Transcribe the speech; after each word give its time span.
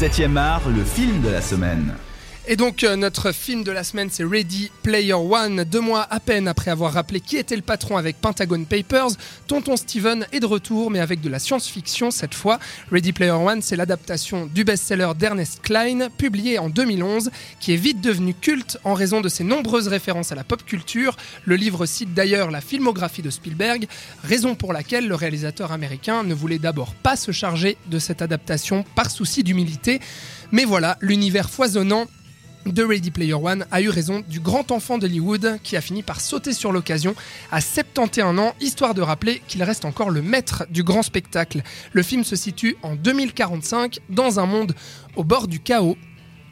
7e 0.00 0.34
art, 0.34 0.62
le 0.74 0.82
film 0.82 1.20
de 1.20 1.28
la 1.28 1.42
semaine. 1.42 1.92
Et 2.52 2.56
donc 2.56 2.82
euh, 2.82 2.96
notre 2.96 3.30
film 3.30 3.62
de 3.62 3.70
la 3.70 3.84
semaine 3.84 4.08
c'est 4.10 4.24
Ready 4.24 4.72
Player 4.82 5.12
One. 5.12 5.62
Deux 5.62 5.78
mois 5.78 6.04
à 6.10 6.18
peine 6.18 6.48
après 6.48 6.72
avoir 6.72 6.92
rappelé 6.92 7.20
qui 7.20 7.36
était 7.36 7.54
le 7.54 7.62
patron 7.62 7.96
avec 7.96 8.20
Pentagon 8.20 8.64
Papers, 8.64 9.10
Tonton 9.46 9.76
Steven 9.76 10.26
est 10.32 10.40
de 10.40 10.46
retour 10.46 10.90
mais 10.90 10.98
avec 10.98 11.20
de 11.20 11.28
la 11.28 11.38
science-fiction 11.38 12.10
cette 12.10 12.34
fois. 12.34 12.58
Ready 12.90 13.12
Player 13.12 13.30
One 13.30 13.62
c'est 13.62 13.76
l'adaptation 13.76 14.46
du 14.52 14.64
best-seller 14.64 15.12
d'Ernest 15.16 15.60
Klein 15.62 16.08
publié 16.10 16.58
en 16.58 16.68
2011 16.68 17.30
qui 17.60 17.72
est 17.72 17.76
vite 17.76 18.00
devenu 18.00 18.34
culte 18.34 18.78
en 18.82 18.94
raison 18.94 19.20
de 19.20 19.28
ses 19.28 19.44
nombreuses 19.44 19.86
références 19.86 20.32
à 20.32 20.34
la 20.34 20.42
pop 20.42 20.64
culture. 20.64 21.16
Le 21.44 21.54
livre 21.54 21.86
cite 21.86 22.14
d'ailleurs 22.14 22.50
la 22.50 22.60
filmographie 22.60 23.22
de 23.22 23.30
Spielberg, 23.30 23.86
raison 24.24 24.56
pour 24.56 24.72
laquelle 24.72 25.06
le 25.06 25.14
réalisateur 25.14 25.70
américain 25.70 26.24
ne 26.24 26.34
voulait 26.34 26.58
d'abord 26.58 26.96
pas 26.96 27.14
se 27.14 27.30
charger 27.30 27.76
de 27.86 28.00
cette 28.00 28.22
adaptation 28.22 28.84
par 28.96 29.08
souci 29.08 29.44
d'humilité. 29.44 30.00
Mais 30.50 30.64
voilà, 30.64 30.98
l'univers 31.00 31.48
foisonnant 31.48 32.08
de 32.66 32.82
Ready 32.82 33.10
Player 33.10 33.34
One 33.34 33.66
a 33.70 33.80
eu 33.80 33.88
raison 33.88 34.22
du 34.28 34.40
grand 34.40 34.70
enfant 34.70 34.98
d'Hollywood 34.98 35.58
qui 35.62 35.76
a 35.76 35.80
fini 35.80 36.02
par 36.02 36.20
sauter 36.20 36.52
sur 36.52 36.72
l'occasion 36.72 37.14
à 37.50 37.60
71 37.60 38.38
ans, 38.38 38.54
histoire 38.60 38.94
de 38.94 39.02
rappeler 39.02 39.42
qu'il 39.48 39.62
reste 39.62 39.84
encore 39.84 40.10
le 40.10 40.22
maître 40.22 40.66
du 40.70 40.82
grand 40.82 41.02
spectacle. 41.02 41.62
Le 41.92 42.02
film 42.02 42.24
se 42.24 42.36
situe 42.36 42.76
en 42.82 42.94
2045 42.94 44.00
dans 44.08 44.40
un 44.40 44.46
monde 44.46 44.74
au 45.16 45.24
bord 45.24 45.48
du 45.48 45.60
chaos 45.60 45.96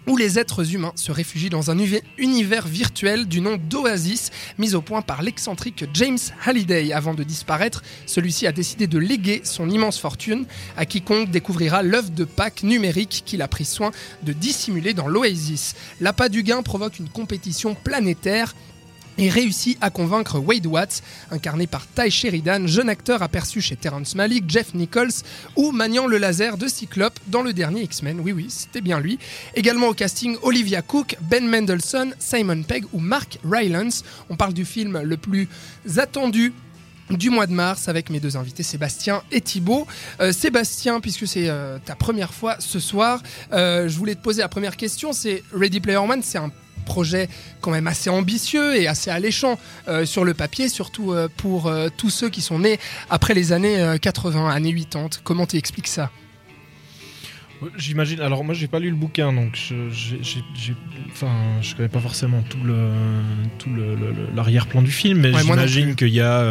où 0.09 0.17
les 0.17 0.39
êtres 0.39 0.75
humains 0.75 0.93
se 0.97 1.13
réfugient 1.13 1.51
dans 1.51 1.71
un 1.71 1.79
univers 2.17 2.67
virtuel 2.67 3.29
du 3.29 3.41
nom 3.41 3.59
d'Oasis, 3.59 4.31
mis 4.57 4.75
au 4.75 4.81
point 4.81 5.03
par 5.03 5.23
l'excentrique 5.23 5.85
James 5.93 6.19
Halliday. 6.45 6.93
Avant 6.93 7.15
de 7.15 7.23
disparaître, 7.23 7.83
celui-ci 8.07 8.47
a 8.47 8.53
décidé 8.53 8.87
de 8.87 8.99
léguer 8.99 9.43
son 9.45 9.69
immense 9.69 9.99
fortune 9.99 10.47
à 10.77 10.87
quiconque 10.87 11.31
découvrira 11.31 11.83
l'œuvre 11.83 12.11
de 12.11 12.25
Pâques 12.25 12.63
numérique 12.63 13.23
qu'il 13.27 13.43
a 13.43 13.49
pris 13.49 13.67
soin 13.67 13.91
de 14.23 14.33
dissimuler 14.33 14.95
dans 14.95 15.09
l'Oasis. 15.09 15.75
L'appât 16.01 16.31
du 16.31 16.43
gain 16.43 16.63
provoque 16.63 16.99
une 16.99 17.11
compétition 17.11 17.75
planétaire 17.75 18.55
et 19.19 19.29
réussit 19.29 19.77
à 19.81 19.91
convaincre 19.91 20.39
Wade 20.39 20.67
Watts, 20.67 21.03
incarné 21.31 21.67
par 21.67 21.87
Ty 21.87 22.11
Sheridan, 22.11 22.67
jeune 22.67 22.89
acteur 22.89 23.23
aperçu 23.23 23.61
chez 23.61 23.77
Terrence 23.77 24.15
Malick, 24.15 24.49
Jeff 24.49 24.75
Nichols 24.75 25.11
ou 25.57 25.73
maniant 25.73 26.07
le 26.07 26.19
laser 26.19 26.57
de 26.57 26.69
Cyclope 26.69 27.19
dans 27.27 27.43
le 27.43 27.53
dernier 27.53 27.83
X-Men. 27.83 28.21
Oui, 28.21 28.33
oui, 28.33 28.47
c'était 28.49 28.81
bien 28.81 29.01
lui. 29.01 29.19
Également 29.55 29.89
au 29.89 29.95
casting 29.95 30.37
Olivia 30.43 30.83
Cook, 30.83 31.17
Ben 31.23 31.47
Mendelssohn, 31.47 32.15
Simon 32.19 32.63
Pegg 32.63 32.85
ou 32.93 33.01
Mark 33.01 33.39
Rylance. 33.45 34.05
On 34.31 34.37
parle 34.37 34.55
du 34.55 34.65
film 34.65 35.01
le 35.03 35.17
plus 35.17 35.49
attendu 35.97 36.53
du 37.11 37.31
mois 37.31 37.47
de 37.47 37.53
mars 37.53 37.89
avec 37.89 38.11
mes 38.11 38.21
deux 38.21 38.37
invités 38.37 38.63
Sébastien 38.63 39.23
et 39.33 39.41
Thibaut. 39.41 39.87
Euh, 40.21 40.33
Sébastien, 40.33 41.01
puisque 41.01 41.27
c'est 41.27 41.49
euh, 41.49 41.79
ta 41.85 41.95
première 41.95 42.35
fois 42.35 42.57
ce 42.59 42.79
soir, 42.79 43.23
euh, 43.53 43.89
je 43.89 43.97
voulais 43.97 44.15
te 44.15 44.23
poser 44.23 44.43
la 44.43 44.49
première 44.49 44.77
question. 44.77 45.13
C'est 45.13 45.43
Ready 45.53 45.81
Player 45.81 45.99
One, 45.99 46.23
c'est 46.23 46.39
un 46.39 46.53
projet 46.89 47.29
quand 47.61 47.71
même 47.71 47.87
assez 47.87 48.11
ambitieux 48.11 48.75
et 48.75 48.89
assez 48.89 49.11
alléchant 49.11 49.59
euh, 49.87 50.05
sur 50.05 50.25
le 50.25 50.35
papier, 50.35 50.69
surtout 50.69 51.13
euh, 51.13 51.29
pour 51.37 51.67
euh, 51.67 51.89
tous 51.95 52.11
ceux 52.11 52.31
qui 52.31 52.41
sont 52.41 52.59
nés 52.59 52.81
après 53.11 53.35
les 53.35 53.53
années 53.53 53.97
80, 54.01 54.51
années 54.51 54.75
80. 54.75 55.21
Comment 55.23 55.47
tu 55.47 55.57
expliques 55.57 55.87
ça? 55.87 56.11
J'imagine. 57.77 58.21
Alors 58.21 58.45
moi, 58.45 58.55
j'ai 58.55 58.69
pas 58.69 58.79
lu 58.79 58.89
le 58.89 58.97
bouquin, 58.97 59.33
donc 59.33 59.57
je, 59.57 59.91
j'ai, 59.91 60.75
enfin, 61.11 61.33
je 61.61 61.75
connais 61.75 61.89
pas 61.89 62.01
forcément 62.01 62.43
tout 62.43 62.63
le 62.65 62.91
tout 63.59 63.69
l'arrière-plan 64.35 64.81
du 64.81 64.93
film, 64.93 65.19
mais 65.21 65.33
j'imagine 65.33 65.97
qu'il 65.97 66.15
y 66.15 66.21
a, 66.21 66.45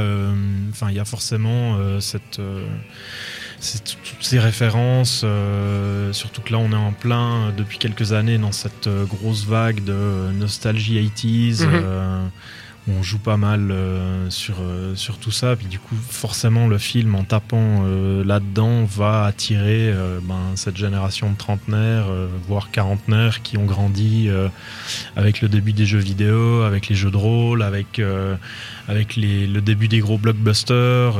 enfin, 0.69 0.87
il 0.89 0.95
y 0.95 0.99
a 0.99 1.05
forcément 1.05 1.77
cette 2.01 2.41
toutes 3.57 4.23
ces 4.23 4.39
références, 4.39 5.21
euh, 5.23 6.13
surtout 6.13 6.41
que 6.41 6.51
là 6.51 6.59
on 6.59 6.71
est 6.71 6.75
en 6.75 6.91
plein 6.91 7.51
depuis 7.55 7.79
quelques 7.79 8.13
années 8.13 8.37
dans 8.37 8.51
cette 8.51 8.87
euh, 8.87 9.05
grosse 9.05 9.45
vague 9.45 9.83
de 9.83 10.31
nostalgie 10.33 10.99
80s. 10.99 11.65
Mhm. 11.65 11.69
Euh, 11.73 12.27
où 12.87 12.91
on 12.99 13.03
joue 13.03 13.19
pas 13.19 13.35
mal 13.35 13.75
sur, 14.29 14.55
sur 14.95 15.17
tout 15.17 15.29
ça. 15.29 15.57
Puis 15.57 15.67
du 15.67 15.77
coup, 15.77 15.97
forcément, 16.09 16.69
le 16.69 16.77
film, 16.77 17.15
en 17.15 17.25
tapant 17.25 17.83
là-dedans, 18.23 18.85
va 18.85 19.25
attirer 19.25 19.93
ben, 20.21 20.53
cette 20.55 20.77
génération 20.77 21.29
de 21.29 21.35
trentenaires, 21.35 22.05
voire 22.47 22.71
quarantenaires, 22.71 23.41
qui 23.41 23.57
ont 23.57 23.65
grandi 23.65 24.29
avec 25.17 25.41
le 25.41 25.49
début 25.49 25.73
des 25.73 25.85
jeux 25.85 25.99
vidéo, 25.99 26.61
avec 26.61 26.87
les 26.87 26.95
jeux 26.95 27.11
de 27.11 27.17
rôle, 27.17 27.61
avec, 27.61 28.01
avec 28.87 29.17
les, 29.17 29.47
le 29.47 29.59
début 29.59 29.89
des 29.89 29.99
gros 29.99 30.17
blockbusters 30.17 31.17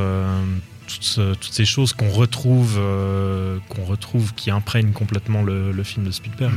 toutes, 0.88 1.54
ces 1.54 1.66
choses 1.66 1.94
qu'on 1.94 2.10
retrouve, 2.10 2.78
euh, 2.78 3.60
qu'on 3.70 3.84
retrouve, 3.84 4.34
qui 4.34 4.50
imprègnent 4.50 4.94
complètement 4.94 5.44
le, 5.44 5.84
film 5.84 6.06
de 6.06 6.12
Spielberg. 6.12 6.54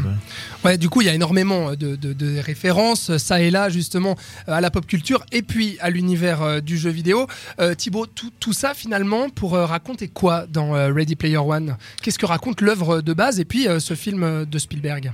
Ouais. 0.64 0.78
du 0.78 0.88
coup, 0.88 1.02
il 1.02 1.06
y 1.06 1.10
a 1.10 1.14
énormément 1.14 1.74
de, 1.74 2.40
références, 2.40 3.16
ça 3.18 3.40
et 3.40 3.50
là, 3.50 3.68
justement, 3.68 4.16
euh, 4.48 4.52
à 4.52 4.60
la 4.60 4.70
pop 4.70 4.86
culture 4.86 5.24
et 5.32 5.42
puis 5.42 5.76
à 5.80 5.90
l'univers 5.90 6.42
euh, 6.42 6.60
du 6.60 6.78
jeu 6.78 6.90
vidéo. 6.90 7.26
Thibaut, 7.76 8.06
tout, 8.06 8.52
ça, 8.52 8.74
finalement, 8.74 9.28
pour 9.28 9.52
raconter 9.52 10.08
quoi 10.08 10.46
dans 10.46 10.72
Ready 10.72 11.16
Player 11.16 11.36
One? 11.36 11.76
Qu'est-ce 12.02 12.18
que 12.18 12.26
raconte 12.26 12.60
l'œuvre 12.60 13.00
de 13.00 13.12
base 13.12 13.40
et 13.40 13.44
puis 13.44 13.66
ce 13.78 13.94
film 13.94 14.44
de 14.44 14.58
Spielberg? 14.58 15.12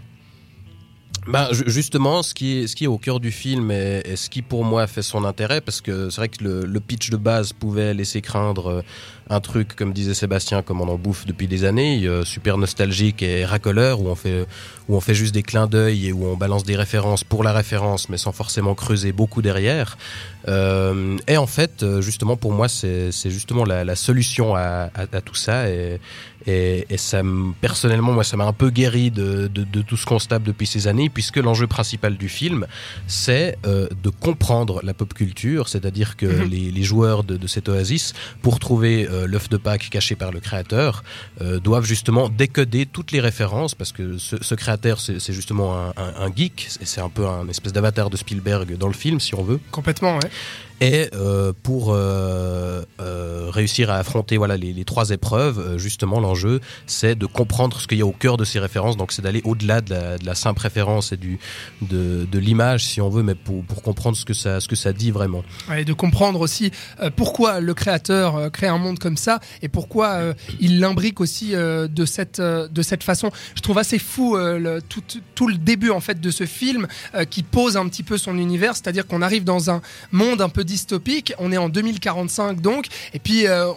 Bah, 1.26 1.48
justement, 1.50 2.22
ce 2.22 2.34
qui, 2.34 2.58
est, 2.58 2.66
ce 2.66 2.76
qui 2.76 2.84
est 2.84 2.88
au 2.88 2.98
cœur 2.98 3.20
du 3.20 3.30
film 3.30 3.70
et, 3.70 4.16
ce 4.16 4.30
qui 4.30 4.42
pour 4.42 4.64
moi 4.64 4.86
fait 4.86 5.02
son 5.02 5.24
intérêt, 5.24 5.60
parce 5.60 5.80
que 5.80 6.10
c'est 6.10 6.20
vrai 6.20 6.28
que 6.28 6.42
le, 6.42 6.64
le, 6.64 6.80
pitch 6.80 7.10
de 7.10 7.16
base 7.16 7.52
pouvait 7.52 7.94
laisser 7.94 8.22
craindre 8.22 8.84
un 9.28 9.40
truc, 9.40 9.74
comme 9.74 9.92
disait 9.92 10.14
Sébastien, 10.14 10.62
comme 10.62 10.80
on 10.80 10.88
en 10.88 10.96
bouffe 10.96 11.26
depuis 11.26 11.48
des 11.48 11.64
années, 11.64 12.08
super 12.24 12.58
nostalgique 12.58 13.22
et 13.22 13.44
racoleur, 13.44 14.00
où 14.00 14.08
on 14.08 14.14
fait, 14.14 14.46
où 14.88 14.96
on 14.96 15.00
fait 15.00 15.14
juste 15.14 15.34
des 15.34 15.42
clins 15.42 15.66
d'œil 15.66 16.08
et 16.08 16.12
où 16.12 16.26
on 16.26 16.36
balance 16.36 16.64
des 16.64 16.76
références 16.76 17.24
pour 17.24 17.42
la 17.42 17.52
référence, 17.52 18.08
mais 18.08 18.18
sans 18.18 18.32
forcément 18.32 18.74
creuser 18.74 19.12
beaucoup 19.12 19.42
derrière. 19.42 19.96
Euh, 20.48 21.16
et 21.26 21.36
en 21.36 21.46
fait, 21.46 21.84
justement, 22.00 22.36
pour 22.36 22.52
moi, 22.52 22.68
c'est 22.68 23.10
justement 23.24 23.64
la, 23.64 23.84
la 23.84 23.96
solution 23.96 24.54
à, 24.54 24.90
à, 24.94 25.02
à, 25.12 25.20
tout 25.20 25.34
ça. 25.34 25.68
Et, 25.68 26.00
et, 26.46 26.86
et 26.88 26.96
ça, 26.96 27.22
personnellement, 27.60 28.12
moi, 28.12 28.22
ça 28.24 28.36
m'a 28.36 28.44
un 28.44 28.52
peu 28.52 28.70
guéri 28.70 29.10
de, 29.10 29.48
de, 29.48 29.64
de 29.64 29.82
tout 29.82 29.96
ce 29.96 30.06
qu'on 30.06 30.18
se 30.18 30.28
tape 30.28 30.44
depuis 30.44 30.66
ces 30.66 30.86
années, 30.86 31.08
puisque 31.08 31.38
l'enjeu 31.38 31.66
principal 31.66 32.16
du 32.16 32.28
film, 32.28 32.66
c'est 33.06 33.58
euh, 33.66 33.88
de 34.02 34.10
comprendre 34.10 34.80
la 34.84 34.94
pop 34.94 35.12
culture, 35.12 35.68
c'est-à-dire 35.68 36.16
que 36.16 36.26
mhm. 36.26 36.48
les, 36.48 36.70
les, 36.70 36.82
joueurs 36.82 37.24
de, 37.24 37.36
de, 37.36 37.46
cet 37.46 37.68
oasis, 37.68 38.12
pour 38.42 38.60
trouver 38.60 39.08
euh, 39.16 39.26
l'œuf 39.26 39.48
de 39.48 39.56
Pâques 39.56 39.88
caché 39.90 40.14
par 40.14 40.30
le 40.32 40.40
créateur, 40.40 41.02
euh, 41.40 41.58
doivent 41.58 41.84
justement 41.84 42.28
décoder 42.28 42.86
toutes 42.86 43.12
les 43.12 43.20
références, 43.20 43.74
parce 43.74 43.92
que 43.92 44.18
ce, 44.18 44.54
créateur, 44.54 45.00
c'est 45.00 45.32
justement 45.32 45.92
un 45.96 46.32
geek, 46.34 46.68
c'est 46.82 47.00
un 47.00 47.08
peu 47.08 47.26
un 47.26 47.48
espèce 47.48 47.72
d'avatar 47.72 48.10
de 48.10 48.16
Spielberg 48.16 48.76
dans 48.76 48.88
le 48.88 48.94
film, 48.94 49.20
si 49.20 49.34
on 49.34 49.42
veut. 49.42 49.60
Complètement, 49.70 50.14
ouais. 50.16 50.30
Et 50.80 51.08
euh, 51.14 51.52
pour 51.62 51.92
euh, 51.92 52.82
euh, 53.00 53.48
réussir 53.50 53.90
à 53.90 53.96
affronter 53.96 54.36
voilà 54.36 54.58
les, 54.58 54.84
trois 54.84 55.10
épreuves, 55.10 55.78
justement 55.78 56.20
l'enjeu 56.20 56.60
c'est 56.86 57.14
de 57.14 57.24
comprendre 57.24 57.80
ce 57.80 57.86
qu'il 57.86 57.98
y 57.98 58.02
a 58.02 58.06
au 58.06 58.12
cœur 58.12 58.36
de 58.36 58.44
ces 58.44 58.58
références. 58.58 58.96
Donc 58.98 59.12
c'est 59.12 59.22
d'aller 59.22 59.40
au-delà 59.44 59.80
de 59.80 59.94
la, 60.22 60.34
simple 60.34 60.60
référence 60.60 61.12
et 61.12 61.16
du 61.16 61.38
de, 61.80 62.26
de 62.30 62.38
l'image 62.38 62.84
si 62.84 63.00
on 63.00 63.08
veut, 63.08 63.22
mais 63.22 63.34
pour, 63.34 63.64
pour 63.64 63.82
comprendre 63.82 64.18
ce 64.18 64.26
que 64.26 64.34
ça 64.34 64.60
ce 64.60 64.68
que 64.68 64.76
ça 64.76 64.92
dit 64.92 65.10
vraiment. 65.10 65.42
Et 65.74 65.86
de 65.86 65.94
comprendre 65.94 66.40
aussi 66.40 66.70
pourquoi 67.16 67.60
le 67.60 67.72
créateur 67.72 68.52
crée 68.52 68.68
un 68.68 68.78
monde 68.78 68.98
comme 68.98 69.16
ça 69.16 69.40
et 69.62 69.68
pourquoi 69.68 70.34
il 70.60 70.78
l'imbrique 70.78 71.20
aussi 71.22 71.52
de 71.52 72.04
cette 72.04 72.40
de 72.40 72.82
cette 72.82 73.02
façon. 73.02 73.30
Je 73.54 73.62
trouve 73.62 73.78
assez 73.78 73.98
fou 73.98 74.36
tout, 74.90 75.02
tout 75.34 75.48
le 75.48 75.56
début 75.56 75.90
en 75.90 76.00
fait 76.00 76.20
de 76.20 76.30
ce 76.30 76.44
film 76.44 76.86
qui 77.30 77.42
pose 77.42 77.78
un 77.78 77.88
petit 77.88 78.02
peu 78.02 78.18
son 78.18 78.36
univers, 78.36 78.74
c'est-à-dire 78.74 79.06
qu'on 79.06 79.22
arrive 79.22 79.44
dans 79.44 79.70
un 79.70 79.80
monde 80.12 80.42
un 80.42 80.50
peu 80.50 80.65
dystopique. 80.66 81.32
On 81.38 81.52
est 81.52 81.56
en 81.56 81.70
2045 81.70 82.60
donc, 82.60 82.86
et 83.14 83.18
puis 83.18 83.46
euh, 83.46 83.72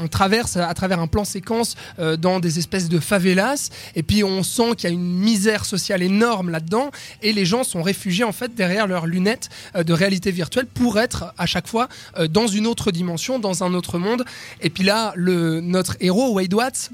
on, 0.00 0.08
traverse 0.08 0.56
à 0.56 0.72
travers 0.74 1.00
un 1.00 1.06
plan 1.06 1.24
séquence 1.24 1.76
euh, 1.98 2.16
dans 2.16 2.40
des 2.40 2.58
espèces 2.58 2.88
de 2.88 2.98
favelas, 2.98 3.70
et 3.94 4.02
puis 4.02 4.24
on 4.24 4.42
sent 4.42 4.74
qu'il 4.76 4.90
y 4.90 4.92
a 4.92 4.94
une 4.94 5.18
misère 5.18 5.64
sociale 5.64 6.02
énorme 6.02 6.50
là-dedans, 6.50 6.90
et 7.22 7.32
les 7.32 7.44
gens 7.44 7.64
sont 7.64 7.82
réfugiés 7.82 8.24
en 8.24 8.32
fait 8.32 8.54
derrière 8.54 8.86
leurs 8.86 9.06
lunettes 9.06 9.48
euh, 9.76 9.84
de 9.84 9.92
réalité 9.92 10.30
virtuelle 10.30 10.66
pour 10.66 10.98
être 10.98 11.32
à 11.38 11.46
chaque 11.46 11.68
fois 11.68 11.88
dans 12.30 12.46
une 12.46 12.66
autre 12.66 12.90
dimension, 12.90 13.38
dans 13.38 13.62
un 13.64 13.74
autre 13.74 13.98
monde. 13.98 14.24
Et 14.60 14.70
puis 14.70 14.84
là, 14.84 15.14
notre 15.16 15.96
héros 16.00 16.32
Wade 16.32 16.54
Watts 16.54 16.90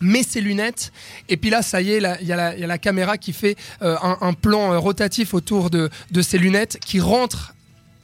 met 0.00 0.22
ses 0.22 0.40
lunettes 0.40 0.92
et 1.28 1.36
puis 1.36 1.50
là 1.50 1.62
ça 1.62 1.80
y 1.80 1.92
est 1.92 2.02
il 2.20 2.26
y, 2.26 2.32
a 2.32 2.66
la 2.66 2.78
caméra 2.78 3.16
qui 3.16 3.32
fait 3.32 3.56
un, 3.80 4.32
plan 4.32 4.78
rotatif 4.80 5.34
autour 5.34 5.70
de, 5.70 5.88
de 6.10 6.22
ses 6.22 6.38
lunettes 6.38 6.78
qui 6.84 7.00
rentre 7.00 7.54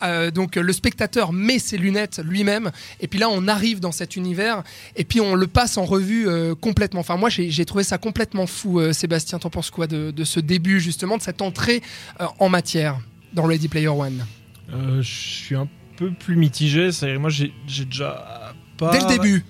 euh, 0.03 0.31
donc 0.31 0.57
le 0.57 0.73
spectateur 0.73 1.33
met 1.33 1.59
ses 1.59 1.77
lunettes 1.77 2.21
lui-même 2.25 2.71
et 3.01 3.09
puis 3.09 3.19
là 3.19 3.29
on 3.31 3.49
arrive 3.49 3.81
dans 3.81 3.93
cet 3.93 4.17
univers 4.17 4.63
et 4.97 5.05
puis 5.05 5.21
on 5.21 5.35
le 5.35 5.47
passe 5.47 5.77
en 5.77 5.85
revue 5.85 6.29
euh, 6.29 6.55
complètement. 6.55 7.01
Enfin 7.01 7.17
moi 7.17 7.29
j'ai 7.31 7.65
trouvé 7.65 7.85
ça 7.85 7.99
complètement 7.99 8.47
fou. 8.47 8.81
Euh, 8.81 8.93
Sébastien, 8.93 9.39
t'en 9.39 9.51
penses 9.51 9.71
quoi 9.71 9.87
de, 9.87 10.11
de, 10.11 10.25
ce 10.25 10.41
début 10.41 10.81
justement 10.81 11.17
de 11.17 11.23
cette 11.23 11.43
entrée 11.43 11.83
en 12.39 12.49
matière 12.49 12.99
dans 13.33 13.45
Ready 13.45 13.69
Player 13.69 13.89
One? 13.89 14.25
Je 14.69 15.03
suis 15.03 15.55
un 15.57 15.69
peu 15.97 16.11
plus 16.13 16.37
mitigé. 16.37 16.91
Moi 17.19 17.31
j'ai 17.31 17.53
déjà 17.67 18.55
pas. 18.77 18.93
Dès 18.93 19.01
le 19.01 19.19
début. 19.19 19.45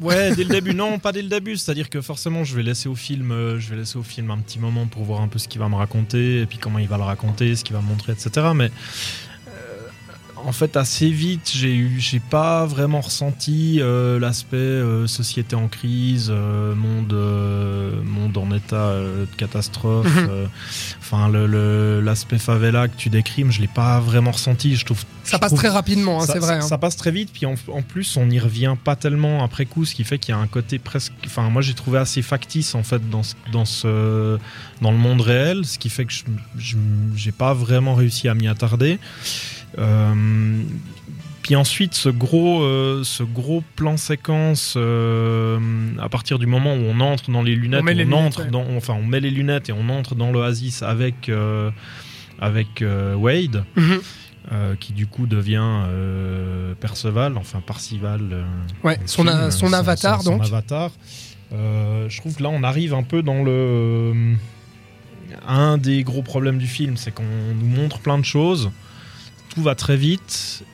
Ouais, 0.00 0.34
dès 0.34 0.44
le 0.44 0.50
début. 0.50 0.74
Non, 0.74 0.98
pas 0.98 1.12
dès 1.12 1.22
le 1.22 1.28
début. 1.28 1.56
C'est-à-dire 1.56 1.88
que 1.88 2.00
forcément, 2.00 2.42
je 2.42 2.56
vais 2.56 2.62
laisser 2.62 2.88
au 2.88 2.96
film, 2.96 3.28
je 3.58 3.70
vais 3.70 3.76
laisser 3.76 3.96
au 3.96 4.02
film 4.02 4.30
un 4.30 4.38
petit 4.38 4.58
moment 4.58 4.86
pour 4.86 5.04
voir 5.04 5.20
un 5.20 5.28
peu 5.28 5.38
ce 5.38 5.46
qu'il 5.46 5.60
va 5.60 5.68
me 5.68 5.76
raconter 5.76 6.40
et 6.40 6.46
puis 6.46 6.58
comment 6.58 6.78
il 6.78 6.88
va 6.88 6.96
le 6.96 7.04
raconter, 7.04 7.54
ce 7.54 7.62
qu'il 7.62 7.74
va 7.74 7.82
me 7.82 7.86
montrer, 7.86 8.12
etc. 8.12 8.48
Mais 8.54 8.70
en 10.44 10.52
fait, 10.52 10.76
assez 10.76 11.10
vite, 11.10 11.50
j'ai 11.54 11.74
eu, 11.74 12.00
j'ai 12.00 12.20
pas 12.20 12.66
vraiment 12.66 13.00
ressenti 13.00 13.78
euh, 13.80 14.18
l'aspect 14.18 14.56
euh, 14.56 15.06
société 15.06 15.56
en 15.56 15.68
crise, 15.68 16.28
euh, 16.30 16.74
monde, 16.74 17.12
monde 18.04 18.36
en 18.36 18.54
état 18.54 18.92
de 18.92 19.28
catastrophe. 19.36 20.06
Mhm. 20.06 20.48
Enfin, 21.00 21.28
l'aspect 21.30 22.38
favela 22.38 22.88
que 22.88 22.96
tu 22.96 23.10
décrimes, 23.10 23.50
je 23.50 23.60
l'ai 23.60 23.68
pas 23.68 24.00
vraiment 24.00 24.32
ressenti. 24.32 24.76
Je 24.76 24.84
trouve 24.84 25.04
ça 25.24 25.38
passe 25.38 25.54
très 25.54 25.68
rapidement, 25.68 26.20
hein, 26.20 26.26
c'est 26.26 26.38
vrai. 26.38 26.60
Ça, 26.60 26.74
hein. 26.74 26.78
passe 26.78 26.96
très 26.96 27.12
vite, 27.12 27.30
puis 27.32 27.46
en, 27.46 27.54
plus, 27.82 28.16
on 28.16 28.26
n'y 28.26 28.40
revient 28.40 28.74
pas 28.82 28.96
tellement 28.96 29.44
après 29.44 29.66
coup, 29.66 29.84
ce 29.84 29.94
qui 29.94 30.04
fait 30.04 30.18
qu'il 30.18 30.34
y 30.34 30.36
a 30.36 30.40
un 30.40 30.46
côté 30.46 30.78
presque. 30.78 31.12
Enfin, 31.26 31.48
moi, 31.48 31.62
j'ai 31.62 31.74
trouvé 31.74 31.98
assez 31.98 32.22
factice 32.22 32.74
en 32.74 32.82
fait 32.82 33.08
dans 33.08 33.22
ce, 33.22 33.34
dans 33.52 33.64
ce 33.64 34.38
dans 34.80 34.90
le 34.90 34.98
monde 34.98 35.20
réel, 35.20 35.64
ce 35.64 35.78
qui 35.78 35.90
fait 35.90 36.04
que 36.04 36.12
je 36.12 36.76
j'ai 37.14 37.32
pas 37.32 37.54
vraiment 37.54 37.94
réussi 37.94 38.28
à 38.28 38.34
m'y 38.34 38.48
attarder. 38.48 38.98
Euh, 39.78 40.62
puis 41.42 41.56
ensuite, 41.56 41.94
ce 41.94 42.08
gros, 42.08 42.62
euh, 42.62 43.02
ce 43.04 43.22
gros 43.22 43.62
plan 43.74 43.96
séquence, 43.96 44.74
euh, 44.76 45.58
à 46.00 46.08
partir 46.08 46.38
du 46.38 46.46
moment 46.46 46.74
où 46.74 46.84
on 46.84 47.00
entre 47.00 47.30
dans 47.30 47.42
les 47.42 47.56
lunettes, 47.56 47.82
on, 47.84 48.12
entre 48.12 48.46
dans, 48.46 48.64
enfin, 48.76 48.94
on 48.94 49.04
met 49.04 49.20
les 49.20 49.30
lunettes 49.30 49.68
et 49.68 49.72
on 49.72 49.88
entre 49.88 50.14
dans 50.14 50.30
l'oasis 50.30 50.82
avec, 50.82 51.30
avec 52.38 52.84
Wade, 53.16 53.64
mhm. 53.76 54.00
qui 54.78 54.92
du 54.92 55.06
coup 55.06 55.26
devient 55.26 55.82
Perceval, 56.80 57.36
enfin 57.36 57.60
Parcival. 57.60 58.44
ouais, 58.84 58.98
son, 59.06 59.24
son, 59.50 59.72
avatar 59.72 60.22
donc. 60.22 60.44
Son 60.44 60.52
avatar. 60.52 60.92
je 61.50 62.16
trouve 62.18 62.36
que 62.36 62.42
là, 62.42 62.50
on 62.50 62.62
arrive 62.62 62.94
un 62.94 63.02
peu 63.02 63.22
dans 63.22 63.42
le. 63.42 64.36
Un 65.48 65.78
des 65.78 66.04
gros 66.04 66.22
problèmes 66.22 66.58
du 66.58 66.66
film, 66.66 66.98
c'est 66.98 67.10
qu'on 67.10 67.24
nous 67.58 67.66
montre 67.66 68.00
plein 68.00 68.18
de 68.18 68.24
choses 68.24 68.70
tout 69.54 69.62
va 69.62 69.74
très 69.74 69.96
vite. 69.96 70.64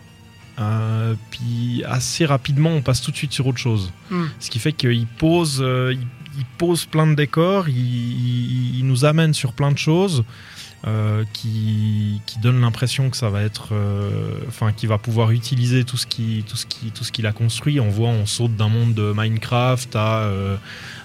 Euh, 0.58 1.14
puis 1.30 1.84
assez 1.86 2.26
rapidement, 2.26 2.70
on 2.70 2.82
passe 2.82 3.00
tout 3.00 3.10
de 3.10 3.16
suite 3.16 3.32
sur 3.32 3.46
autre 3.46 3.58
chose. 3.58 3.92
Hmm. 4.10 4.26
Ce 4.40 4.50
qui 4.50 4.58
fait 4.58 4.72
qu'il 4.72 5.06
pose, 5.06 5.58
euh, 5.60 5.94
il, 6.36 6.44
pose 6.58 6.84
plein 6.84 7.06
de 7.06 7.14
décors, 7.14 7.68
il, 7.68 8.82
nous 8.82 9.04
amène 9.04 9.34
sur 9.34 9.52
plein 9.52 9.72
de 9.72 9.78
choses. 9.78 10.24
Euh, 10.86 11.24
qui, 11.32 12.22
qui 12.24 12.38
donne 12.38 12.60
l'impression 12.60 13.10
que 13.10 13.16
ça 13.16 13.30
va 13.30 13.42
être, 13.42 13.74
enfin, 14.46 14.72
qui 14.72 14.86
va 14.86 14.96
pouvoir 14.96 15.32
utiliser 15.32 15.82
tout 15.82 15.96
ce 15.96 16.06
qui, 16.06 16.44
tout 16.48 16.56
ce 16.56 16.66
qui, 16.66 16.92
tout 16.92 17.02
ce 17.02 17.10
qu'il 17.10 17.26
a 17.26 17.32
construit. 17.32 17.80
On 17.80 17.88
voit, 17.88 18.10
on 18.10 18.26
saute 18.26 18.54
d'un 18.54 18.68
monde 18.68 18.94
de 18.94 19.12
Minecraft 19.14 19.96
à 19.96 20.30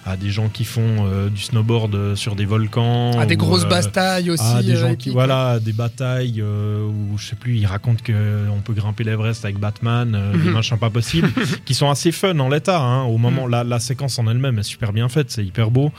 à 0.05 0.17
des 0.17 0.29
gens 0.29 0.49
qui 0.49 0.65
font 0.65 1.05
euh, 1.05 1.29
du 1.29 1.41
snowboard 1.41 1.95
euh, 1.95 2.15
sur 2.15 2.35
des 2.35 2.45
volcans. 2.45 3.17
À 3.19 3.25
des 3.25 3.37
grosses 3.37 3.63
euh, 3.63 3.69
batailles 3.69 4.31
aussi. 4.31 4.43
À 4.43 4.61
des 4.61 4.75
gens 4.75 4.95
qui, 4.95 5.09
voilà, 5.09 5.59
des 5.59 5.71
batailles 5.71 6.41
où, 6.41 7.17
je 7.17 7.25
sais 7.25 7.35
plus, 7.35 7.55
ils 7.55 7.65
racontent 7.65 8.03
qu'on 8.05 8.61
peut 8.61 8.73
grimper 8.73 9.03
l'Everest 9.03 9.45
avec 9.45 9.59
Batman, 9.59 10.11
des 10.33 10.37
mhm. 10.37 10.51
machins 10.51 10.77
pas 10.77 10.89
possibles, 10.89 11.31
qui 11.65 11.73
sont 11.73 11.89
assez 11.89 12.11
fun 12.11 12.37
en 12.39 12.49
l'état. 12.49 12.81
Hein, 12.81 13.03
au 13.03 13.17
moment, 13.17 13.47
mhm. 13.47 13.67
la, 13.67 13.79
séquence 13.79 14.19
en 14.19 14.27
elle-même 14.27 14.59
est 14.59 14.63
super 14.63 14.93
bien 14.93 15.07
faite, 15.09 15.31
c'est 15.31 15.45
hyper 15.45 15.71
beau. 15.71 15.91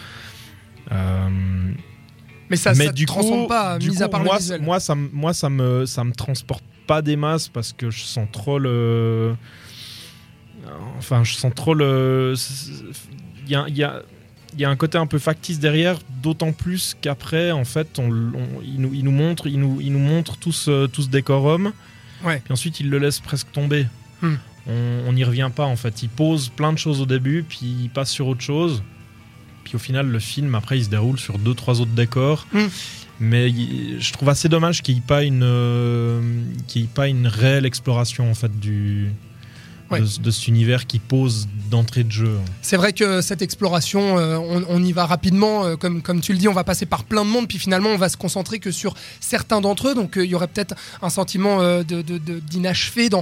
mais 0.90 2.56
ça, 2.56 2.74
mais 2.74 2.92
du 2.92 3.06
transforme 3.06 3.46
pas, 3.46 3.78
mis 3.78 4.02
à 4.02 4.08
part 4.08 4.22
moi, 4.22 4.38
le 4.38 4.58
Moi, 4.58 4.80
ça, 4.80 4.94
moi 4.94 5.32
ça, 5.32 5.48
me, 5.48 5.86
ça 5.86 6.04
me 6.04 6.12
transporte 6.12 6.64
pas 6.86 7.00
des 7.00 7.16
masses 7.16 7.48
parce 7.48 7.72
que 7.72 7.90
je 7.90 8.02
sens 8.02 8.28
trop 8.30 8.58
le. 8.58 9.34
Enfin, 10.98 11.24
je 11.24 11.34
sens 11.34 11.52
trop 11.54 11.74
le 11.74 12.34
il 13.46 13.76
y 13.76 13.84
a, 13.84 14.70
un 14.70 14.76
côté 14.76 14.98
un 14.98 15.06
peu 15.06 15.18
factice 15.18 15.58
derrière, 15.58 15.98
d'autant 16.22 16.52
plus 16.52 16.96
qu'après, 17.00 17.50
en 17.50 17.64
fait, 17.64 17.98
on, 17.98 18.08
il, 18.62 18.80
nous, 18.80 18.94
il, 18.94 19.04
nous, 19.04 19.10
montre, 19.10 19.46
il 19.46 19.60
nous, 19.60 19.80
il 19.80 19.92
nous 19.92 19.98
montre 19.98 20.36
tout 20.36 20.52
ce, 20.52 20.86
tout 20.86 21.02
ce 21.02 21.08
décorum. 21.08 21.72
Ouais. 22.24 22.40
Puis 22.44 22.52
ensuite, 22.52 22.80
il 22.80 22.90
le 22.90 22.98
laisse 22.98 23.20
presque 23.20 23.50
tomber. 23.52 23.86
Hmm. 24.22 24.36
On 24.66 25.12
n'y 25.12 25.24
revient 25.24 25.50
pas, 25.54 25.66
en 25.66 25.76
fait. 25.76 26.02
Il 26.02 26.08
pose 26.08 26.48
plein 26.48 26.72
de 26.72 26.78
choses 26.78 27.00
au 27.02 27.06
début, 27.06 27.44
puis 27.46 27.58
il 27.82 27.90
passe 27.90 28.10
sur 28.10 28.26
autre 28.26 28.40
chose. 28.40 28.82
Puis 29.64 29.76
au 29.76 29.78
final, 29.78 30.06
le 30.06 30.18
film, 30.18 30.54
après, 30.54 30.78
il 30.78 30.84
se 30.84 30.90
déroule 30.90 31.18
sur 31.18 31.38
deux, 31.38 31.54
trois 31.54 31.80
autres 31.80 31.92
décors. 31.92 32.46
Hmm. 32.52 32.68
Mais 33.20 33.50
je 33.98 34.12
trouve 34.12 34.28
assez 34.28 34.48
dommage 34.48 34.82
qu'il 34.82 34.94
n'y 34.94 35.00
ait, 35.00 35.04
pas 35.06 35.22
une, 35.22 35.42
euh, 35.44 36.20
ait 36.74 36.88
pas 36.92 37.08
une 37.08 37.26
réelle 37.26 37.64
exploration, 37.66 38.30
en 38.30 38.34
fait, 38.34 38.58
du, 38.58 39.12
de, 39.90 40.30
cet 40.30 40.48
univers 40.48 40.86
qui 40.86 40.98
pose 40.98 41.48
d'entrée 41.70 42.04
de 42.04 42.10
jeu. 42.10 42.38
C'est 42.62 42.76
vrai 42.76 42.92
que 42.92 43.20
cette 43.20 43.42
exploration, 43.42 44.18
euh, 44.18 44.38
on, 44.38 44.82
y 44.82 44.92
va 44.92 45.06
rapidement, 45.06 45.64
euh, 45.64 45.76
comme, 45.76 46.02
comme 46.02 46.20
tu 46.20 46.32
le 46.32 46.38
dis, 46.38 46.48
on 46.48 46.52
va 46.52 46.64
passer 46.64 46.86
par 46.86 47.04
plein 47.04 47.24
de 47.24 47.30
mondes, 47.30 47.48
puis 47.48 47.58
finalement 47.58 47.90
on 47.90 47.96
va 47.96 48.08
se 48.08 48.16
concentrer 48.16 48.58
que 48.58 48.70
sur 48.70 48.94
certains 49.20 49.60
d'entre 49.60 49.88
eux, 49.88 49.94
donc 49.94 50.16
euh, 50.16 50.24
il 50.24 50.30
y 50.30 50.34
aurait 50.34 50.48
peut-être 50.48 50.74
un 51.02 51.10
sentiment 51.10 51.60
d'inachevé 51.82 53.08
de, 53.08 53.16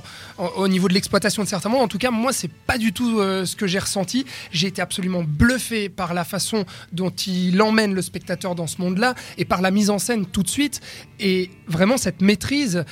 au 0.56 0.68
niveau 0.68 0.88
de 0.88 0.94
l'exploitation 0.94 1.42
de 1.42 1.48
certains 1.48 1.68
mondes. 1.68 1.82
En 1.82 1.88
tout 1.88 1.98
cas, 1.98 2.10
moi, 2.10 2.32
c'est 2.32 2.50
pas 2.50 2.78
du 2.78 2.92
tout 2.92 3.18
ce 3.18 3.56
que 3.56 3.66
j'ai 3.66 3.78
ressenti. 3.78 4.24
J'ai 4.50 4.68
été 4.68 4.80
absolument 4.80 5.24
bluffé 5.26 5.88
par 5.88 6.14
la 6.14 6.24
façon 6.24 6.64
dont 6.92 7.10
il 7.10 7.60
emmène 7.60 7.94
le 7.94 8.02
spectateur 8.02 8.54
dans 8.54 8.66
ce 8.66 8.80
monde-là 8.80 9.14
et 9.38 9.44
par 9.44 9.62
la 9.62 9.70
mise 9.70 9.90
en 9.90 9.98
scène 9.98 10.26
tout 10.26 10.42
de 10.42 10.48
suite. 10.48 10.80
Et 11.20 11.50
vraiment, 11.66 11.96
cette 11.96 12.20
maîtrise, 12.20 12.84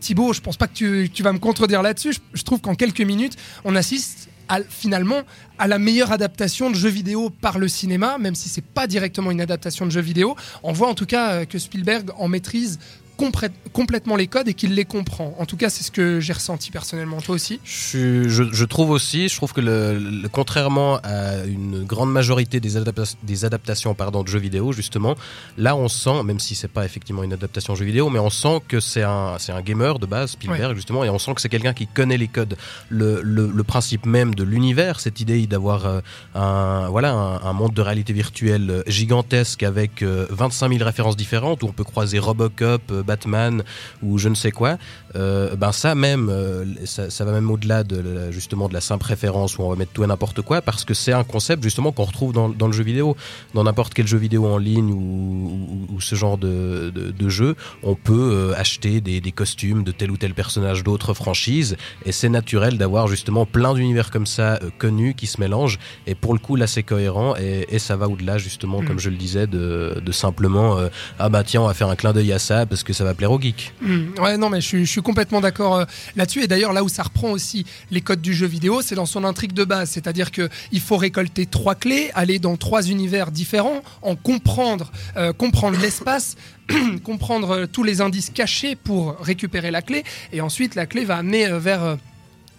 Thibaut, 0.00 0.32
je 0.32 0.40
pense 0.40 0.56
pas 0.56 0.66
que 0.66 1.06
tu, 1.06 1.22
vas 1.22 1.32
me 1.32 1.38
contredire 1.38 1.82
là-dessus. 1.82 2.14
je 2.32 2.42
trouve 2.42 2.60
qu'en 2.60 2.74
quelques 2.74 3.01
minutes, 3.04 3.36
on 3.64 3.76
assiste 3.76 4.28
finalement 4.68 5.22
à 5.58 5.66
la 5.66 5.78
meilleure 5.78 6.12
adaptation 6.12 6.70
de 6.70 6.74
jeux 6.74 6.88
vidéo 6.88 7.30
par 7.30 7.58
le 7.58 7.68
cinéma, 7.68 8.18
même 8.18 8.34
si 8.34 8.48
c'est 8.48 8.64
pas 8.64 8.86
directement 8.86 9.30
une 9.30 9.40
adaptation 9.40 9.86
de 9.86 9.90
jeux 9.90 10.00
vidéo. 10.00 10.36
On 10.62 10.72
voit 10.72 10.88
en 10.88 10.94
tout 10.94 11.06
cas 11.06 11.32
euh, 11.32 11.44
que 11.44 11.58
Spielberg 11.58 12.10
en 12.18 12.28
maîtrise 12.28 12.78
complètement 13.16 14.16
les 14.16 14.26
codes 14.26 14.48
et 14.48 14.54
qu'il 14.54 14.74
les 14.74 14.84
comprend. 14.84 15.34
En 15.38 15.46
tout 15.46 15.56
cas, 15.56 15.70
c'est 15.70 15.84
ce 15.84 15.90
que 15.90 16.20
j'ai 16.20 16.32
ressenti 16.32 16.70
personnellement. 16.70 17.20
Toi 17.20 17.34
aussi 17.34 17.60
je, 17.64 18.28
je, 18.28 18.64
trouve 18.64 18.90
aussi, 18.90 19.28
je 19.28 19.36
trouve 19.36 19.52
que 19.52 19.60
le, 19.60 20.28
contrairement 20.30 20.98
à 21.02 21.44
une 21.44 21.84
grande 21.84 22.12
majorité 22.12 22.60
des, 22.60 22.74
des 23.22 23.44
adaptations 23.44 23.94
pardon, 23.94 24.22
de 24.22 24.28
jeux 24.28 24.38
vidéo, 24.38 24.72
justement, 24.72 25.14
là 25.56 25.76
on 25.76 25.88
sent, 25.88 26.22
même 26.24 26.40
si 26.40 26.54
c'est 26.54 26.68
pas 26.68 26.84
effectivement 26.84 27.22
une 27.22 27.32
adaptation 27.32 27.72
de 27.72 27.78
jeu 27.78 27.84
vidéo, 27.84 28.10
mais 28.10 28.18
on 28.18 28.30
sent 28.30 28.60
que 28.68 28.80
c'est 28.80 29.02
un, 29.02 29.36
un 29.48 29.62
gamer 29.62 29.98
de 29.98 30.06
base, 30.06 30.32
Spielberg, 30.32 30.74
justement, 30.74 31.04
et 31.04 31.10
on 31.10 31.18
sent 31.18 31.34
que 31.34 31.40
c'est 31.40 31.48
quelqu'un 31.48 31.74
qui 31.74 31.86
connaît 31.86 32.18
les 32.18 32.28
codes. 32.28 32.56
Le, 32.88 33.20
le, 33.22 33.62
principe 33.62 34.06
même 34.06 34.34
de 34.34 34.42
l'univers, 34.42 34.98
cette 35.00 35.20
idée 35.20 35.46
d'avoir 35.46 35.86
euh, 35.86 36.00
un, 36.34 36.88
voilà, 36.88 37.12
un, 37.12 37.52
monde 37.52 37.72
de 37.72 37.80
réalité 37.80 38.12
virtuelle 38.12 38.82
gigantesque 38.86 39.62
avec 39.62 40.02
25 40.02 40.66
euh, 40.66 40.68
000 40.74 40.84
références 40.84 41.16
différentes 41.16 41.62
où 41.62 41.66
on 41.66 41.72
peut 41.72 41.84
croiser 41.84 42.18
Robocop, 42.18 42.82
euh, 42.90 43.01
Batman 43.02 43.62
ou 44.02 44.18
je 44.18 44.28
ne 44.28 44.34
sais 44.34 44.50
quoi, 44.50 44.78
euh, 45.16 45.56
ben 45.56 45.72
ça 45.72 45.94
même, 45.94 46.28
euh, 46.30 46.64
ça, 46.84 47.24
va 47.24 47.32
même 47.32 47.50
au-delà 47.50 47.84
de 47.84 48.30
justement 48.30 48.68
de 48.68 48.74
la 48.74 48.80
simple 48.80 49.06
référence 49.06 49.58
où 49.58 49.62
on 49.62 49.68
va 49.68 49.76
mettre 49.76 49.92
tout 49.92 50.04
et 50.04 50.06
n'importe 50.06 50.42
quoi, 50.42 50.62
parce 50.62 50.84
que 50.84 50.94
c'est 50.94 51.12
un 51.12 51.24
concept 51.24 51.62
justement 51.62 51.92
qu'on 51.92 52.04
retrouve 52.04 52.32
dans, 52.32 52.48
le 52.48 52.72
jeu 52.72 52.84
vidéo, 52.84 53.16
dans 53.54 53.64
n'importe 53.64 53.94
quel 53.94 54.06
jeu 54.06 54.18
vidéo 54.18 54.46
en 54.46 54.58
ligne 54.58 54.92
ou, 54.92 56.00
ce 56.00 56.14
genre 56.14 56.38
de, 56.38 56.90
de, 56.90 57.28
jeu, 57.28 57.54
on 57.82 57.94
peut 57.94 58.12
euh, 58.32 58.54
acheter 58.56 59.00
des, 59.00 59.20
costumes 59.32 59.84
de 59.84 59.92
tel 59.92 60.10
ou 60.10 60.16
tel 60.16 60.34
personnage 60.34 60.82
d'autres 60.82 61.14
franchises, 61.14 61.76
et 62.04 62.12
c'est 62.12 62.28
naturel 62.28 62.76
d'avoir 62.76 63.06
justement 63.06 63.46
plein 63.46 63.74
d'univers 63.74 64.10
comme 64.10 64.26
ça 64.26 64.58
connus 64.78 65.14
qui 65.14 65.26
se 65.26 65.40
mélangent, 65.40 65.78
et 66.06 66.14
pour 66.14 66.32
le 66.32 66.38
coup 66.38 66.56
là 66.56 66.66
c'est 66.66 66.82
cohérent 66.82 67.34
et, 67.36 67.78
ça 67.78 67.96
va 67.96 68.08
au-delà 68.08 68.38
justement, 68.38 68.80
mm. 68.80 68.86
comme 68.86 68.98
je 68.98 69.10
le 69.10 69.16
disais, 69.16 69.46
de, 69.46 70.00
de 70.04 70.12
simplement 70.12 70.78
ah 71.18 71.28
bah 71.28 71.42
tiens 71.42 71.62
on 71.62 71.66
va 71.66 71.74
faire 71.74 71.88
un 71.88 71.96
clin 71.96 72.12
d'œil 72.12 72.32
à 72.32 72.38
ça 72.38 72.66
parce 72.66 72.84
que 72.84 72.91
ça 72.92 73.04
va 73.04 73.14
plaire 73.14 73.32
au 73.32 73.40
geek. 73.40 73.72
Mm. 73.80 74.20
Ouais 74.20 74.36
non 74.36 74.50
mais 74.50 74.60
je 74.60 74.84
suis 74.84 75.02
complètement 75.02 75.40
d'accord 75.40 75.76
euh, 75.76 75.84
là-dessus. 76.16 76.42
Et 76.42 76.46
d'ailleurs, 76.46 76.72
là 76.72 76.82
où 76.84 76.88
ça 76.88 77.02
reprend 77.02 77.30
aussi 77.30 77.64
les 77.90 78.00
codes 78.00 78.20
du 78.20 78.34
jeu 78.34 78.46
vidéo, 78.46 78.82
c'est 78.82 78.94
dans 78.94 79.06
son 79.06 79.24
intrigue 79.24 79.52
de 79.52 79.64
base. 79.64 79.90
C'est-à-dire 79.90 80.30
qu'il 80.30 80.80
faut 80.80 80.96
récolter 80.96 81.46
trois 81.46 81.74
clés, 81.74 82.10
aller 82.14 82.38
dans 82.38 82.56
trois 82.56 82.88
univers 82.88 83.30
différents, 83.30 83.82
en 84.02 84.16
comprendre, 84.16 84.92
euh, 85.16 85.32
comprendre 85.32 85.78
l'espace, 85.80 86.36
comprendre 87.04 87.50
euh, 87.50 87.66
tous 87.66 87.82
les 87.82 88.00
indices 88.00 88.30
cachés 88.30 88.76
pour 88.76 89.16
récupérer 89.18 89.70
la 89.70 89.82
clé. 89.82 90.04
Et 90.32 90.40
ensuite, 90.40 90.74
la 90.74 90.86
clé 90.86 91.04
va 91.04 91.16
amener 91.16 91.48
vers 91.58 91.96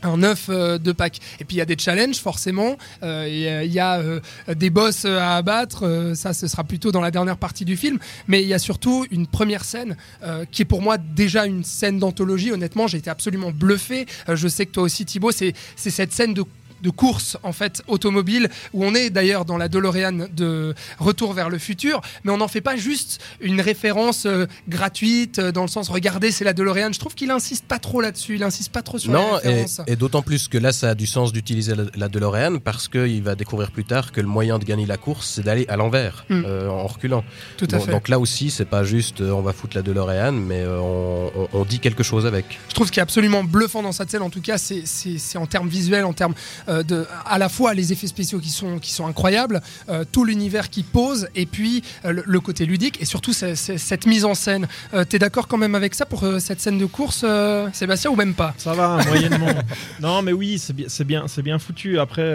un 0.04 0.24
œuf 0.24 0.48
euh, 0.50 0.78
de 0.78 0.92
Pâques. 0.92 1.20
Et 1.40 1.46
puis 1.46 1.56
il 1.56 1.60
y 1.60 1.62
a 1.62 1.66
des 1.66 1.78
challenges 1.78 2.20
forcément, 2.20 2.78
euh, 3.04 3.28
il 3.28 3.72
y 3.72 3.80
a 3.80 4.00
euh, 4.00 4.20
des 4.54 4.70
boss 4.70 5.06
à 5.06 5.38
abattre, 5.38 6.14
ça 6.16 6.34
ce 6.34 6.48
sera 6.48 6.64
plutôt 6.64 6.92
dans 6.92 7.02
la 7.02 7.12
dernière 7.12 7.38
partie 7.38 7.66
du 7.66 7.78
film, 7.78 8.00
mais 8.28 8.42
il 8.42 8.48
y 8.48 8.54
a 8.54 8.60
surtout 8.60 9.06
une 9.12 9.28
première 9.28 9.64
scène 9.64 9.96
qui 10.52 10.62
est 10.62 10.66
pour 10.66 10.82
moi 10.82 10.98
déjà 10.98 11.46
une 11.46 11.64
scène 11.64 12.00
d'anthologie, 12.00 12.52
honnêtement 12.52 12.88
j'ai 12.88 12.98
été 12.98 13.10
absolument 13.10 13.52
bluffé, 13.52 14.06
je 14.32 14.48
sais 14.48 14.66
que 14.66 14.72
toi 14.72 14.84
aussi 14.84 15.06
Thibaut, 15.06 15.32
c'est 15.32 15.54
cette 15.76 16.14
scène 16.14 16.34
de 16.34 16.44
de 16.84 16.90
course 16.90 17.38
en 17.44 17.54
fait 17.54 17.82
automobile 17.88 18.50
où 18.74 18.86
on 18.86 18.94
est 18.94 19.10
d'ailleurs 19.10 19.46
dans 19.46 19.58
la 19.58 19.70
DeLorean 19.70 20.28
de 20.32 20.76
Retour 21.00 21.34
vers 21.34 21.50
le 21.50 21.58
futur, 21.58 22.02
mais 22.24 22.32
on 22.32 22.38
n'en 22.38 22.48
fait 22.48 22.62
pas 22.62 22.76
juste 22.76 23.22
une 23.40 23.62
référence 23.62 24.26
euh, 24.26 24.46
gratuite 24.68 25.40
euh, 25.40 25.52
dans 25.52 25.62
le 25.64 25.68
sens 25.70 25.90
regardez 25.90 26.32
c'est 26.32 26.44
la 26.44 26.54
DeLorean. 26.54 26.92
Je 26.92 27.00
trouve 27.00 27.16
qu'il 27.16 27.32
insiste 27.32 27.66
pas 27.66 27.80
trop 27.80 28.02
là-dessus, 28.02 28.36
il 28.36 28.44
insiste 28.44 28.72
pas 28.72 28.82
trop 28.82 29.00
sur 29.00 29.12
non, 29.12 29.32
la 29.32 29.38
référence. 29.38 29.82
Et, 29.88 29.94
et 29.94 29.96
d'autant 29.96 30.22
plus 30.22 30.48
que 30.48 30.58
là 30.58 30.72
ça 30.72 30.90
a 30.90 30.96
du 30.96 31.08
sens 31.08 31.32
d'utiliser 31.32 31.74
la, 31.96 32.10
DeLorean 32.10 32.60
parce 32.60 32.88
qu'il 32.90 33.24
va 33.24 33.36
découvrir 33.36 33.72
plus 33.72 33.86
tard 33.86 34.12
que 34.12 34.22
le 34.22 34.28
moyen 34.28 34.60
de 34.60 34.66
gagner 34.66 34.86
la 34.86 34.98
course 34.98 35.30
c'est 35.36 35.44
d'aller 35.44 35.66
à 35.70 35.78
l'envers 35.78 36.26
mm. 36.30 36.44
en 36.70 36.86
reculant. 36.86 37.24
Tout 37.58 37.68
à 37.72 37.80
fait. 37.80 37.92
Donc 37.92 38.10
là 38.10 38.20
aussi 38.20 38.52
c'est 38.52 38.66
pas 38.66 38.84
juste 38.84 39.22
on 39.22 39.42
va 39.42 39.54
foutre 39.54 39.78
la 39.78 39.84
DeLorean 39.84 40.34
mais 40.34 40.66
on, 40.68 41.32
on, 41.54 41.64
dit 41.64 41.80
quelque 41.80 42.04
chose 42.04 42.26
avec. 42.26 42.60
Je 42.68 42.74
trouve 42.74 42.88
ce 42.88 42.92
qui 42.92 43.00
est 43.00 43.04
absolument 43.04 43.44
bluffant 43.44 43.82
dans 43.82 43.94
cette 43.94 44.12
scène 44.12 44.22
en 44.22 44.30
tout 44.30 44.42
cas 44.42 44.58
c'est 44.58 45.38
en 45.38 45.46
termes 45.46 45.70
visuels, 45.70 46.04
en 46.04 46.14
termes 46.14 46.34
de 46.82 47.06
à 47.26 47.38
la 47.38 47.50
fois 47.50 47.74
les 47.74 47.92
effets 47.92 48.08
spéciaux 48.08 48.40
qui 48.40 48.50
sont, 48.50 48.80
qui 48.80 48.92
sont 48.92 49.06
incroyables, 49.06 49.62
euh, 49.90 50.04
tout 50.10 50.26
l'univers 50.26 50.70
qui 50.70 50.84
pose, 50.84 51.28
et 51.36 51.46
puis 51.46 51.84
euh, 52.06 52.22
le, 52.26 52.40
côté 52.40 52.66
ludique, 52.66 53.02
et 53.02 53.06
surtout 53.06 53.34
cette 53.34 54.06
mise 54.06 54.26
en 54.26 54.34
scène. 54.34 54.68
Euh, 54.94 55.06
t'es 55.06 55.20
d'accord 55.20 55.48
quand 55.48 55.58
même 55.58 55.76
avec 55.76 55.96
ça 55.96 56.06
pour 56.06 56.26
cette 56.40 56.62
scène 56.62 56.78
de 56.78 56.86
course, 56.86 57.26
Sébastien, 57.74 58.12
ou 58.12 58.16
même 58.16 58.34
pas? 58.34 58.54
Ça 58.58 58.74
va, 58.74 59.00
moyennement. 59.06 59.48
non, 60.02 60.22
mais 60.22 60.34
oui, 60.34 60.60
c'est 60.60 60.74
bien, 60.74 60.88
c'est 60.88 61.06
bien, 61.06 61.26
bien 61.44 61.60
foutu. 61.60 62.00
Après, 62.00 62.34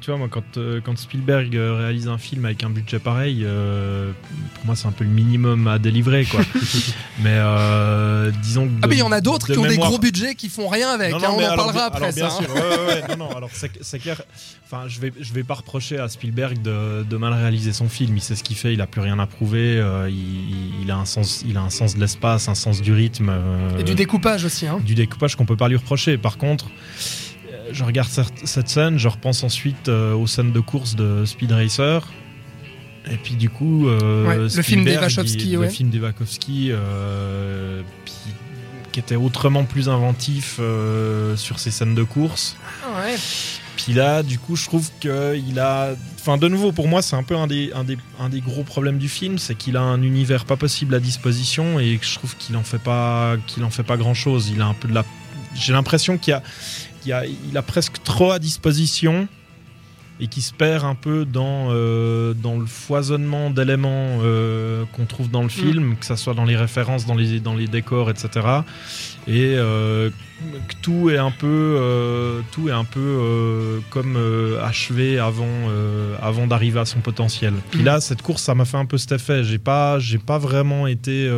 tu 0.00 0.10
vois, 0.10 0.18
moi, 0.18 0.28
quand, 0.30 0.58
quand 0.84 0.98
Spielberg 0.98 1.52
réalise 1.52 2.08
un 2.08 2.18
film 2.18 2.44
avec 2.44 2.62
un 2.64 2.70
budget 2.70 2.98
pareil, 2.98 3.46
pour 4.54 4.66
moi, 4.66 4.76
c'est 4.76 4.86
un 4.86 4.92
peu 4.92 5.04
le 5.04 5.10
minimum 5.10 5.66
à 5.68 5.78
délivrer, 5.78 6.24
quoi. 6.24 6.40
mais 7.22 7.38
disons 8.42 8.66
que. 8.66 8.72
ah, 8.82 8.86
mais 8.86 8.96
il 8.96 9.00
y 9.00 9.02
en 9.02 9.12
a 9.12 9.20
d'autres 9.20 9.52
qui 9.52 9.58
ont 9.58 9.66
des 9.66 9.76
gros 9.76 9.98
budgets 9.98 10.34
qui 10.34 10.48
font 10.48 10.68
rien 10.68 10.90
avec. 10.90 11.12
Hein, 11.14 11.18
on 11.22 11.42
en 11.42 11.56
parlera 11.56 11.84
après 11.84 12.12
bien 12.12 12.30
ça. 12.30 12.36
Sûr, 12.36 12.48
hein. 12.56 13.06
non, 13.10 13.28
non, 13.28 13.36
alors 13.36 13.49
c'est 13.52 13.98
clair. 13.98 14.22
Enfin, 14.64 14.84
je 14.88 15.00
vais, 15.00 15.12
je 15.20 15.32
vais 15.32 15.42
pas 15.42 15.54
reprocher 15.54 15.98
à 15.98 16.08
Spielberg 16.08 16.62
de, 16.62 17.16
mal 17.16 17.32
réaliser 17.32 17.72
son 17.72 17.88
film. 17.88 18.16
Il 18.16 18.20
sait 18.20 18.36
ce 18.36 18.42
qu'il 18.42 18.56
fait, 18.56 18.72
il 18.72 18.80
a 18.80 18.86
plus 18.86 19.00
rien 19.00 19.18
à 19.18 19.26
prouver. 19.26 19.76
Euh, 19.78 20.10
il, 20.10 20.90
a 20.90 20.96
un 20.96 21.04
sens, 21.04 21.44
il 21.46 21.56
a 21.56 21.60
un 21.60 21.70
sens 21.70 21.94
de 21.94 22.00
l'espace, 22.00 22.48
un 22.48 22.54
sens 22.54 22.80
du 22.80 22.92
rythme. 22.92 23.28
Euh, 23.30 23.78
Et 23.78 23.82
du 23.82 23.94
découpage 23.94 24.44
aussi. 24.44 24.66
Hein. 24.66 24.80
Du 24.84 24.94
découpage 24.94 25.36
qu'on 25.36 25.46
peut 25.46 25.56
pas 25.56 25.68
lui 25.68 25.76
reprocher. 25.76 26.18
Par 26.18 26.38
contre, 26.38 26.66
euh, 27.52 27.70
je 27.72 27.84
regarde 27.84 28.08
cette 28.44 28.68
scène, 28.68 28.98
je 28.98 29.08
repense 29.08 29.42
ensuite 29.42 29.88
aux 29.88 30.26
scènes 30.26 30.52
de 30.52 30.60
course 30.60 30.96
de 30.96 31.24
Speed 31.24 31.52
Racer. 31.52 32.12
Et 33.10 33.16
puis 33.16 33.34
du 33.34 33.50
coup, 33.50 33.88
le 33.88 34.48
film 34.48 34.84
d'Evachowski, 34.84 35.56
le 35.56 35.68
film 35.68 35.90
d'Evachowski, 35.90 36.72
qui 38.92 39.00
était 39.00 39.16
autrement 39.16 39.64
plus 39.64 39.88
inventif 39.88 40.60
sur 41.36 41.58
ces 41.58 41.70
scènes 41.70 41.94
de 41.94 42.02
course. 42.02 42.56
Ah 42.84 43.00
ouais. 43.00 43.16
Puis 43.76 43.94
là, 43.94 44.22
du 44.22 44.38
coup, 44.38 44.56
je 44.56 44.66
trouve 44.66 44.90
qu'il 45.00 45.58
a. 45.58 45.94
Enfin, 46.18 46.36
de 46.36 46.48
nouveau, 46.48 46.70
pour 46.70 46.86
moi, 46.86 47.00
c'est 47.00 47.16
un 47.16 47.22
peu 47.22 47.34
un 47.34 47.46
des, 47.46 47.72
un, 47.74 47.82
des, 47.82 47.96
un 48.18 48.28
des 48.28 48.40
gros 48.40 48.62
problèmes 48.62 48.98
du 48.98 49.08
film, 49.08 49.38
c'est 49.38 49.54
qu'il 49.54 49.76
a 49.78 49.80
un 49.80 50.02
univers 50.02 50.44
pas 50.44 50.56
possible 50.56 50.94
à 50.94 51.00
disposition 51.00 51.80
et 51.80 51.98
je 52.02 52.14
trouve 52.14 52.36
qu'il 52.36 52.56
en 52.56 52.62
fait 52.62 52.78
pas, 52.78 53.36
qu'il 53.46 53.64
en 53.64 53.70
fait 53.70 53.82
pas 53.82 53.96
grand 53.96 54.12
chose. 54.12 54.50
Il 54.54 54.60
a 54.60 54.66
un 54.66 54.74
peu 54.74 54.86
de 54.86 54.92
la. 54.94 55.04
J'ai 55.54 55.72
l'impression 55.72 56.18
qu'il 56.18 56.34
a, 56.34 56.42
il 57.06 57.12
a, 57.12 57.24
il 57.24 57.56
a 57.56 57.62
presque 57.62 58.02
trop 58.04 58.32
à 58.32 58.38
disposition 58.38 59.28
et 60.20 60.26
qui 60.26 60.42
se 60.42 60.52
perd 60.52 60.84
un 60.84 60.94
peu 60.94 61.24
dans, 61.24 61.68
euh, 61.70 62.34
dans 62.34 62.58
le 62.58 62.66
foisonnement 62.66 63.50
d'éléments 63.50 64.18
euh, 64.22 64.84
qu'on 64.92 65.06
trouve 65.06 65.30
dans 65.30 65.40
le 65.40 65.46
mm. 65.46 65.50
film, 65.50 65.96
que 65.96 66.04
ce 66.04 66.14
soit 66.14 66.34
dans 66.34 66.44
les 66.44 66.56
références, 66.56 67.06
dans 67.06 67.14
les, 67.14 67.40
dans 67.40 67.54
les 67.54 67.66
décors, 67.66 68.10
etc. 68.10 68.28
Et 69.26 69.54
euh, 69.56 70.10
que 70.68 70.74
tout 70.82 71.08
est 71.08 71.16
un 71.16 71.30
peu, 71.30 72.42
tout 72.52 72.68
est 72.68 72.72
un 72.72 72.84
peu 72.84 73.80
comme 73.88 74.18
achevé 74.62 75.18
avant, 75.18 75.46
avant 76.22 76.46
d'arriver 76.46 76.80
à 76.80 76.84
son 76.84 77.00
potentiel. 77.00 77.54
Puis 77.70 77.80
mm. 77.80 77.84
là, 77.84 78.00
cette 78.00 78.22
course, 78.22 78.42
ça 78.42 78.54
m'a 78.54 78.66
fait 78.66 78.76
un 78.76 78.86
peu 78.86 78.98
cet 78.98 79.12
effet. 79.12 79.42
J'ai 79.42 79.58
pas, 79.58 79.98
j'ai 79.98 80.18
pas 80.18 80.38
vraiment 80.38 80.86
été 80.86 81.30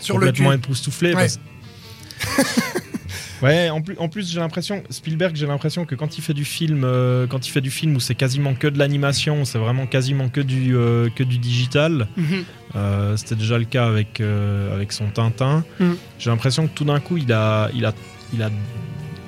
Sur 0.00 0.14
complètement 0.14 0.52
époustouflé. 0.52 1.14
Ouais, 1.14 1.28
en 3.42 3.80
plus, 3.80 3.96
en 3.98 4.08
plus 4.08 4.30
j'ai 4.30 4.40
l'impression, 4.40 4.82
Spielberg, 4.90 5.34
j'ai 5.36 5.46
l'impression 5.46 5.84
que 5.84 5.94
quand 5.94 6.18
il 6.18 6.22
fait 6.22 6.34
du 6.34 6.44
film, 6.44 6.82
euh, 6.84 7.26
quand 7.26 7.46
il 7.46 7.50
fait 7.50 7.60
du 7.60 7.70
film 7.70 7.96
où 7.96 8.00
c'est 8.00 8.14
quasiment 8.14 8.54
que 8.54 8.66
de 8.66 8.78
l'animation, 8.78 9.44
c'est 9.44 9.58
vraiment 9.58 9.86
quasiment 9.86 10.28
que 10.28 10.40
du, 10.40 10.76
euh, 10.76 11.08
que 11.14 11.22
du 11.22 11.38
digital. 11.38 12.08
Mhm. 12.16 12.44
Euh, 12.76 13.16
c'était 13.16 13.36
déjà 13.36 13.58
le 13.58 13.64
cas 13.64 13.86
avec, 13.86 14.20
avec 14.20 14.92
son 14.92 15.06
Tintin. 15.10 15.64
Mhm. 15.78 15.96
J'ai 16.18 16.30
l'impression 16.30 16.66
que 16.66 16.74
tout 16.74 16.84
d'un 16.84 17.00
coup, 17.00 17.16
il 17.16 17.32
a, 17.32 17.70
il 17.74 17.84
a, 17.84 17.94
il 18.32 18.42
a, 18.42 18.50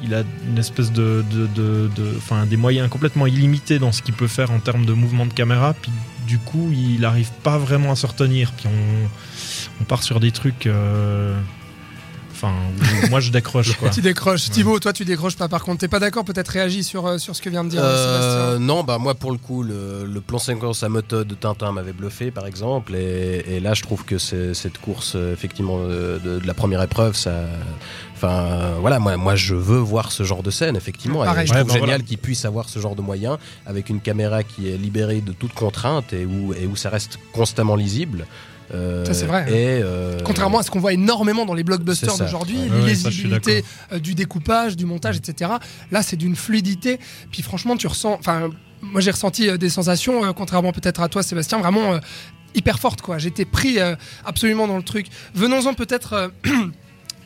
il 0.02 0.14
a 0.14 0.22
une 0.48 0.58
espèce 0.58 0.92
de, 0.92 1.24
de, 1.30 1.46
de, 1.46 1.90
de 1.96 2.46
des 2.46 2.56
moyens 2.56 2.88
complètement 2.88 3.26
illimités 3.26 3.78
dans 3.78 3.92
ce 3.92 4.02
qu'il 4.02 4.14
peut 4.14 4.26
faire 4.26 4.50
en 4.50 4.58
termes 4.58 4.84
de 4.84 4.92
mouvement 4.92 5.26
de 5.26 5.32
caméra. 5.32 5.74
Puis 5.80 5.92
du 6.26 6.38
coup, 6.38 6.70
il 6.72 7.00
n'arrive 7.00 7.30
pas 7.42 7.58
vraiment 7.58 7.92
à 7.92 7.96
se 7.96 8.06
retenir. 8.06 8.52
Puis 8.52 8.66
on, 8.68 9.80
on 9.80 9.84
part 9.84 10.02
sur 10.02 10.20
des 10.20 10.30
trucs 10.30 10.68
moi 13.10 13.20
je 13.20 13.30
décroche 13.30 13.76
quoi. 13.76 13.90
tu 13.94 14.00
décroches. 14.00 14.50
Thibaut, 14.50 14.78
toi 14.78 14.92
tu 14.92 15.04
décroches 15.04 15.36
pas. 15.36 15.48
Par 15.48 15.62
contre, 15.62 15.80
t'es 15.80 15.88
pas 15.88 15.98
d'accord 15.98 16.24
Peut-être 16.24 16.48
réagis 16.48 16.84
sur, 16.84 17.06
euh, 17.06 17.18
sur 17.18 17.36
ce 17.36 17.42
que 17.42 17.50
vient 17.50 17.64
de 17.64 17.70
dire 17.70 17.80
euh, 17.82 18.58
Non, 18.58 18.84
bah 18.84 18.98
moi 18.98 19.14
pour 19.14 19.32
le 19.32 19.38
coup, 19.38 19.62
le, 19.62 20.20
plan 20.26 20.38
séquence 20.38 20.82
à 20.82 20.88
méthode 20.88 21.28
de 21.28 21.34
Tintin 21.34 21.72
m'avait 21.72 21.92
bluffé 21.92 22.30
par 22.30 22.46
exemple. 22.46 22.94
Et, 22.94 23.60
là, 23.60 23.74
je 23.74 23.82
trouve 23.82 24.04
que 24.04 24.18
cette 24.18 24.78
course, 24.78 25.12
euh, 25.14 25.32
effectivement, 25.32 25.78
de, 25.78 26.40
la 26.44 26.54
première 26.54 26.82
épreuve, 26.82 27.16
ça. 27.16 27.32
Enfin, 28.14 28.74
voilà, 28.80 29.00
moi, 29.00 29.16
moi 29.16 29.34
je 29.34 29.56
veux 29.56 29.78
voir 29.78 30.12
ce 30.12 30.22
genre 30.22 30.44
de 30.44 30.50
scène, 30.50 30.76
effectivement. 30.76 31.24
je 31.44 31.52
trouve 31.52 31.72
génial 31.72 32.04
qu'ils 32.04 32.18
puissent 32.18 32.44
avoir 32.44 32.68
ce 32.68 32.78
genre 32.78 32.94
de 32.94 33.02
moyens 33.02 33.38
avec 33.66 33.88
une 33.88 34.00
caméra 34.00 34.44
qui 34.44 34.68
est 34.68 34.76
libérée 34.76 35.20
de 35.20 35.32
toute 35.32 35.54
contrainte 35.54 36.12
et 36.12 36.24
où, 36.24 36.54
et 36.54 36.66
où 36.66 36.76
ça 36.76 36.88
reste 36.88 37.18
constamment 37.32 37.74
lisible. 37.74 38.26
Ça 38.72 39.14
c'est 39.14 39.26
vrai. 39.26 39.52
Et, 39.52 39.82
Contrairement 40.24 40.58
à 40.58 40.62
ce 40.62 40.70
qu'on 40.70 40.80
voit 40.80 40.92
énormément 40.92 41.44
dans 41.44 41.54
les 41.54 41.64
blockbusters 41.64 42.16
d'aujourd'hui, 42.16 42.58
l'illisibilité 42.70 43.64
euh, 43.92 43.98
du 43.98 44.14
découpage, 44.14 44.76
du 44.76 44.86
montage, 44.86 45.16
etc. 45.16 45.52
Là, 45.90 46.02
c'est 46.02 46.16
d'une 46.16 46.36
fluidité. 46.36 46.98
Puis 47.30 47.42
franchement, 47.42 47.76
tu 47.76 47.86
ressens. 47.86 48.16
Enfin, 48.18 48.50
moi, 48.80 49.00
j'ai 49.00 49.10
ressenti 49.10 49.48
euh, 49.48 49.56
des 49.56 49.68
sensations, 49.68 50.24
euh, 50.24 50.32
contrairement 50.32 50.72
peut-être 50.72 51.00
à 51.00 51.08
toi, 51.08 51.22
Sébastien, 51.22 51.58
vraiment 51.58 51.98
hyper 52.54 52.78
fortes. 52.78 53.00
Quoi. 53.00 53.18
J'étais 53.18 53.44
pris 53.44 53.78
absolument 54.24 54.66
dans 54.66 54.76
le 54.76 54.82
truc. 54.82 55.06
Venons-en 55.34 55.74
peut-être. 55.74 56.32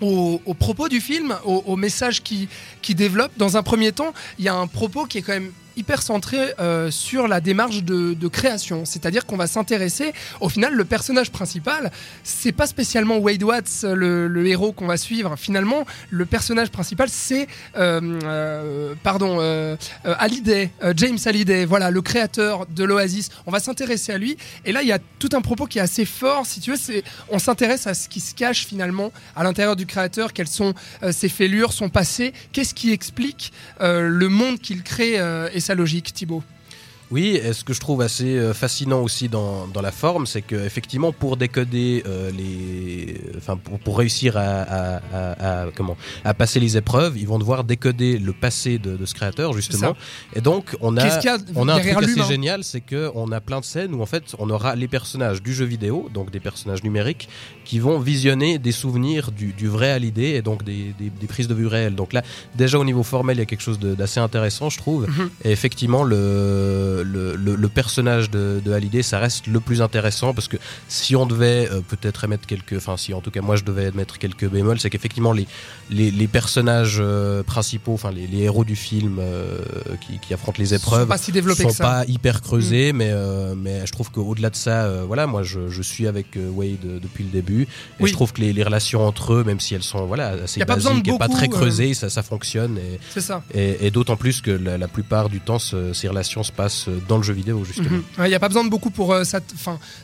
Au, 0.03 0.39
propos 0.59 0.91
du 0.91 1.01
film, 1.01 1.35
au, 1.47 1.63
au 1.65 1.75
message 1.75 2.23
qui, 2.23 2.51
qui 2.83 2.95
développe. 2.95 3.33
Dans 3.39 3.57
un 3.57 3.63
premier 3.63 3.93
temps, 3.93 4.13
il 4.39 4.45
y 4.45 4.49
a 4.49 4.55
un 4.55 4.67
propos 4.67 5.07
qui 5.07 5.17
est 5.17 5.23
quand 5.23 5.33
même 5.33 5.53
hyper 5.77 6.03
centré 6.03 6.55
euh, 6.59 6.91
sur 6.91 7.29
la 7.29 7.41
démarche 7.41 7.83
de, 7.83 8.29
création. 8.29 8.85
C'est-à-dire 8.85 9.25
qu'on 9.25 9.37
va 9.37 9.47
s'intéresser, 9.47 10.13
au 10.41 10.49
final, 10.49 10.75
le 10.75 10.85
personnage 10.85 11.31
principal, 11.31 11.93
c'est 12.25 12.53
pas 12.53 12.67
spécialement 12.67 13.19
Wade 13.19 13.43
Watts, 13.43 13.85
le, 13.85 14.47
héros 14.47 14.73
qu'on 14.73 14.87
va 14.87 14.97
suivre. 14.97 15.37
Finalement, 15.37 15.87
le 16.11 16.27
personnage 16.27 16.71
principal, 16.71 17.09
c'est, 17.09 17.47
euh, 17.77 18.19
euh, 18.25 18.95
pardon, 19.03 19.39
Hallyday, 20.05 20.71
James 20.97 21.19
Hallyday, 21.25 21.65
voilà, 21.67 21.91
le 21.91 22.03
créateur 22.03 22.67
de 22.67 22.85
l'Oasis. 22.85 23.31
On 23.47 23.53
va 23.53 23.61
s'intéresser 23.61 24.13
à 24.13 24.19
lui. 24.19 24.37
Et 24.65 24.73
là, 24.73 24.83
il 24.83 24.89
y 24.89 24.93
a 24.93 24.99
tout 25.19 25.31
un 25.35 25.41
propos 25.41 25.67
qui 25.67 25.79
est 25.79 25.83
assez 25.83 26.05
fort, 26.05 26.47
si 26.47 26.61
tu 26.61 26.73
veux. 26.73 27.03
On 27.29 27.39
s'intéresse 27.39 27.87
à 27.87 27.95
ce 27.95 28.09
qui 28.09 28.21
se 28.21 28.35
cache 28.35 28.67
finalement 28.67 29.13
à 29.37 29.45
l'intérieur 29.45 29.77
du 29.77 29.87
créateur, 29.87 30.33
quelles 30.33 30.49
sont 30.49 30.75
ses 31.11 31.29
fêlures, 31.29 31.73
son 31.73 31.89
passé, 31.89 32.33
qu'est-ce 32.53 32.75
qui 32.75 32.93
explique 32.93 33.53
le 33.81 34.29
monde 34.29 34.59
qu'il 34.59 34.83
crée 34.83 35.21
et 35.53 35.61
sa 35.67 35.75
logique, 35.75 36.13
Thibaut? 36.13 36.45
Oui, 37.11 37.41
et 37.43 37.53
ce 37.53 37.63
que 37.63 37.73
je 37.73 37.81
trouve 37.81 38.01
assez 38.03 38.37
euh, 38.37 38.53
fascinant 38.53 39.01
aussi 39.01 39.29
dans, 39.29 39.69
dans 39.69 39.81
la 39.81 39.93
forme, 39.93 40.27
c'est 40.27 40.43
que 40.43 40.57
effectivement 40.57 41.13
pour 41.13 41.37
décoder 41.37 42.03
euh, 42.07 42.31
les, 42.33 43.21
enfin 43.37 43.57
pour, 43.57 43.79
pour 43.79 43.99
réussir 43.99 44.37
à, 44.37 44.43
à, 44.43 45.63
à, 45.63 45.67
comment, 45.77 45.97
à 46.25 46.35
passer 46.35 46.59
les 46.59 46.77
épreuves, 46.77 47.17
ils 47.17 47.29
vont 47.29 47.39
devoir 47.39 47.63
décoder 47.63 48.19
le 48.19 48.33
passé 48.33 48.79
de, 48.79 48.97
de 48.97 49.07
ce 49.07 49.15
créateur 49.15 49.53
justement. 49.53 49.97
Et 50.35 50.41
donc 50.41 50.77
on 50.81 50.97
a, 50.97 51.21
on 51.55 51.69
a 51.69 51.75
un 51.75 51.79
truc 51.81 51.93
assez 52.03 52.25
génial, 52.25 52.65
c'est 52.65 52.81
que 52.81 53.11
on 53.15 53.31
a 53.31 53.41
plein 53.41 53.61
de 53.61 53.65
scènes 53.65 53.95
où 53.95 54.03
en 54.03 54.07
fait 54.07 54.35
on 54.39 54.51
aura 54.51 54.75
les 54.75 54.89
personnages 54.89 55.43
du 55.43 55.55
jeu 55.55 55.65
vidéo, 55.65 56.09
donc 56.13 56.33
des 56.33 56.41
personnages 56.41 56.83
numériques, 56.83 57.29
qui 57.65 57.79
vont 57.79 57.99
visionner 58.01 58.59
des 58.59 58.73
souvenirs 58.73 59.31
du, 59.31 59.53
du 59.53 59.69
vrai 59.69 59.91
à 59.91 59.99
l'idée 59.99 60.31
et 60.31 60.43
donc 60.43 60.65
des, 60.65 60.95
des, 60.99 61.11
des, 61.11 61.27
prises 61.27 61.49
de 61.49 61.55
vue 61.55 61.67
réelles. 61.67 61.95
Donc 61.95 62.13
là, 62.13 62.23
déjà 62.55 62.79
au 62.79 62.85
niveau 62.85 63.03
formel, 63.03 63.37
il 63.37 63.41
y 63.41 63.43
a 63.43 63.47
quelque 63.47 63.63
chose 63.63 63.79
d'assez 63.79 64.21
intéressant, 64.21 64.71
je 64.71 64.79
trouve. 64.79 65.09
Mhm. 65.09 65.31
Et 65.45 65.51
effectivement 65.51 66.05
le 67.05 67.37
le, 67.37 67.55
le, 67.55 67.69
personnage 67.69 68.31
de, 68.31 68.61
de, 68.65 68.73
Hallyday, 68.73 69.03
ça 69.03 69.19
reste 69.19 69.47
le 69.47 69.61
plus 69.61 69.83
intéressant 69.83 70.35
parce 70.35 70.49
que 70.49 70.57
si 70.89 71.17
on 71.17 71.27
devait 71.27 71.69
euh, 71.71 71.81
peut-être 71.81 72.25
émettre 72.25 72.47
quelques, 72.47 72.77
enfin 72.77 72.97
si 72.97 73.15
en 73.15 73.21
tout 73.21 73.31
cas 73.31 73.41
moi 73.41 73.57
je 73.57 73.65
devais 73.65 73.91
mettre 73.93 74.19
quelques 74.19 74.49
bémols, 74.49 74.81
c'est 74.81 74.91
qu'effectivement 74.91 75.33
les, 75.33 75.47
les, 75.91 76.11
les, 76.11 76.27
personnages 76.27 76.99
euh, 77.01 77.43
principaux, 77.43 77.95
enfin 77.95 78.11
les, 78.11 78.27
les, 78.27 78.43
héros 78.43 78.65
du 78.65 78.77
film 78.77 79.21
qui, 80.01 80.19
qui, 80.19 80.35
affrontent 80.35 80.59
les 80.59 80.75
épreuves, 80.75 81.03
sont 81.03 81.09
pas, 81.09 81.19
si 81.19 81.33
sont 81.33 81.83
pas 81.83 82.05
hyper 82.07 82.43
creusés, 82.43 82.93
mm. 82.93 82.97
mais, 82.97 83.15
mais 83.57 83.87
je 83.87 83.93
trouve 83.93 84.11
qu'au-delà 84.11 84.51
de 84.51 84.57
ça, 84.57 85.03
voilà, 85.05 85.27
moi 85.27 85.43
je, 85.43 85.69
je, 85.69 85.83
suis 85.83 86.07
avec 86.07 86.27
Wade 86.37 87.01
depuis 87.01 87.25
le 87.25 87.31
début 87.31 87.67
et 88.01 88.07
je 88.07 88.13
trouve 88.13 88.33
que 88.33 88.41
les, 88.41 88.53
les, 88.53 88.63
relations 88.63 89.07
entre 89.07 89.35
eux, 89.35 89.45
même 89.45 89.61
si 89.61 89.75
elles 89.75 89.83
sont 89.83 90.07
voilà 90.07 90.29
assez 90.45 90.65
basiques 90.65 91.09
et 91.09 91.19
pas 91.19 91.29
très 91.29 91.49
creusées, 91.49 91.95
ça, 91.95 92.11
ça 92.11 92.23
fonctionne. 92.23 92.79
Et, 92.79 93.21
ça. 93.21 93.43
Et, 93.55 93.87
et 93.87 93.91
d'autant 93.91 94.17
plus 94.17 94.41
que 94.41 94.51
la, 94.51 94.79
la, 94.79 94.89
plupart 94.89 95.29
du 95.29 95.41
temps, 95.41 95.59
ces 95.59 96.09
relations 96.09 96.43
se 96.43 96.53
passent 96.53 96.86
dans 97.09 97.17
le 97.17 97.23
jeu 97.23 97.33
vidéo 97.33 97.65
justement. 97.65 97.91
Mhm. 97.91 98.03
Il 98.19 98.29
n'y 98.29 98.35
a 98.35 98.41
pas 98.41 98.49
besoin 98.49 98.65
de 98.65 98.69
beaucoup 98.71 98.91
pour 98.91 99.13
euh, 99.13 99.23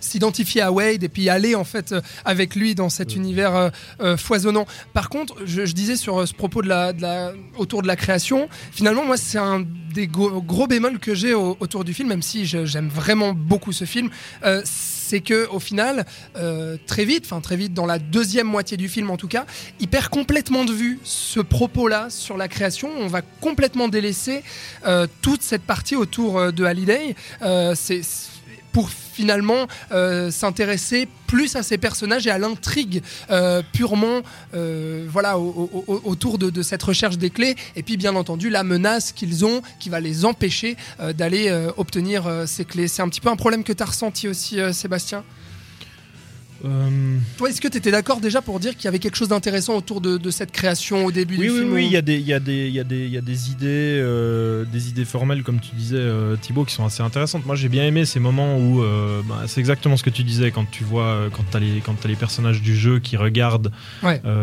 s'identifier 0.00 0.60
à 0.62 0.72
Wade 0.72 1.02
et 1.02 1.08
puis 1.08 1.28
aller 1.28 1.54
en 1.54 1.64
fait 1.64 1.92
euh, 1.92 2.00
avec 2.24 2.54
lui 2.54 2.74
dans 2.74 2.88
cet 2.88 3.16
univers 3.16 3.70
euh, 4.00 4.16
foisonnant. 4.16 4.66
Par 4.92 5.08
contre, 5.08 5.36
je, 5.44 5.62
disais 5.72 5.96
sur 5.96 6.26
ce 6.26 6.34
propos 6.34 6.62
de 6.62 6.68
la, 6.68 6.92
de 6.92 7.02
la, 7.02 7.32
autour 7.56 7.82
de 7.82 7.86
la 7.86 7.96
création, 7.96 8.48
finalement 8.72 9.04
moi 9.04 9.16
c'est 9.16 9.38
un 9.38 9.64
des 9.92 10.06
gros, 10.06 10.66
bémols 10.66 10.98
que 10.98 11.14
j'ai 11.14 11.34
autour 11.34 11.84
du 11.84 11.94
film, 11.94 12.08
même 12.08 12.22
si 12.22 12.46
j'aime 12.46 12.88
vraiment 12.88 13.32
beaucoup 13.32 13.72
ce 13.72 13.84
film, 13.84 14.10
c'est 14.64 15.20
que 15.20 15.48
au 15.48 15.60
final, 15.60 16.06
très 16.86 17.04
vite, 17.04 17.24
enfin 17.24 17.40
très 17.40 17.56
vite 17.56 17.74
dans 17.74 17.86
la 17.86 17.98
deuxième 17.98 18.46
moitié 18.46 18.76
du 18.76 18.88
film 18.88 19.10
en 19.10 19.16
tout 19.16 19.28
cas, 19.28 19.46
il 19.80 19.88
perd 19.88 20.08
complètement 20.08 20.64
de 20.64 20.72
vue 20.72 20.98
ce 21.04 21.40
propos-là 21.40 22.08
sur 22.10 22.36
la 22.36 22.48
création. 22.48 22.90
On 22.98 23.08
va 23.08 23.22
complètement 23.22 23.88
délaisser 23.88 24.42
toute 25.20 25.42
cette 25.42 25.62
partie 25.62 25.96
autour 25.96 26.52
de 26.52 26.64
Halliday. 26.64 27.14
c'est 27.74 28.02
pour 28.72 28.90
finalement 28.90 29.66
euh, 29.92 30.30
s'intéresser 30.30 31.08
plus 31.26 31.56
à 31.56 31.62
ces 31.62 31.78
personnages 31.78 32.26
et 32.26 32.30
à 32.30 32.38
l'intrigue 32.38 33.02
euh, 33.30 33.62
purement 33.72 34.22
euh, 34.54 35.06
voilà, 35.08 35.38
autour 35.38 36.38
de, 36.38 36.62
cette 36.62 36.82
recherche 36.82 37.18
des 37.18 37.30
clés 37.30 37.56
et 37.76 37.82
puis 37.82 37.96
bien 37.96 38.14
entendu 38.16 38.50
la 38.50 38.64
menace 38.64 39.12
qu'ils 39.12 39.44
ont 39.44 39.62
qui 39.78 39.88
va 39.90 40.00
les 40.00 40.24
empêcher 40.24 40.76
d'aller 41.14 41.50
obtenir 41.76 42.24
ces 42.46 42.64
clés. 42.64 42.88
C'est 42.88 43.02
un 43.02 43.08
petit 43.08 43.20
peu 43.20 43.28
un 43.28 43.36
problème 43.36 43.64
que 43.64 43.72
tu 43.72 43.82
as 43.82 43.86
ressenti 43.86 44.28
aussi 44.28 44.58
Sébastien? 44.72 45.24
Euh, 46.64 47.18
Toi, 47.36 47.50
est-ce 47.50 47.60
que 47.60 47.68
tu 47.68 47.78
étais 47.78 47.90
d'accord 47.90 48.20
déjà 48.20 48.42
pour 48.42 48.60
dire 48.60 48.74
qu'il 48.76 48.84
y 48.84 48.88
avait 48.88 48.98
quelque 48.98 49.16
chose 49.16 49.28
d'intéressant 49.28 49.76
autour 49.76 50.00
de, 50.00 50.30
cette 50.30 50.52
création 50.52 51.04
au 51.04 51.12
début 51.12 51.36
du 51.36 51.48
film 51.48 51.72
Oui, 51.72 51.82
oui, 51.82 51.86
il 51.86 51.92
y, 51.92 51.96
a 51.96 52.02
des, 52.02 52.18
y, 52.18 52.32
a 52.32 52.40
des, 52.40 52.70
y, 52.70 52.80
a 52.80 52.84
des, 52.84 53.08
y 53.08 53.16
a 53.16 53.20
des 53.20 53.50
idées, 53.50 53.66
euh, 53.68 54.64
des 54.64 54.88
idées 54.88 55.04
formelles, 55.04 55.42
comme 55.42 55.60
tu 55.60 55.74
disais, 55.74 55.96
euh, 55.96 56.36
Thibaut, 56.36 56.64
qui 56.64 56.74
sont 56.74 56.84
assez 56.84 57.02
intéressantes. 57.02 57.44
Moi, 57.46 57.56
j'ai 57.56 57.68
bien 57.68 57.84
aimé 57.84 58.04
ces 58.04 58.20
moments 58.20 58.58
où 58.58 58.82
bah, 59.28 59.42
c'est 59.46 59.60
exactement 59.60 59.96
ce 59.96 60.02
que 60.02 60.10
tu 60.10 60.22
disais 60.22 60.50
quand 60.50 60.70
tu 60.70 60.84
vois, 60.84 61.28
quand 61.32 61.44
tu 61.50 61.56
as, 61.56 61.60
as, 61.60 62.08
les 62.08 62.16
personnages 62.16 62.62
du 62.62 62.76
jeu 62.76 62.98
qui 62.98 63.16
regardent 63.16 63.72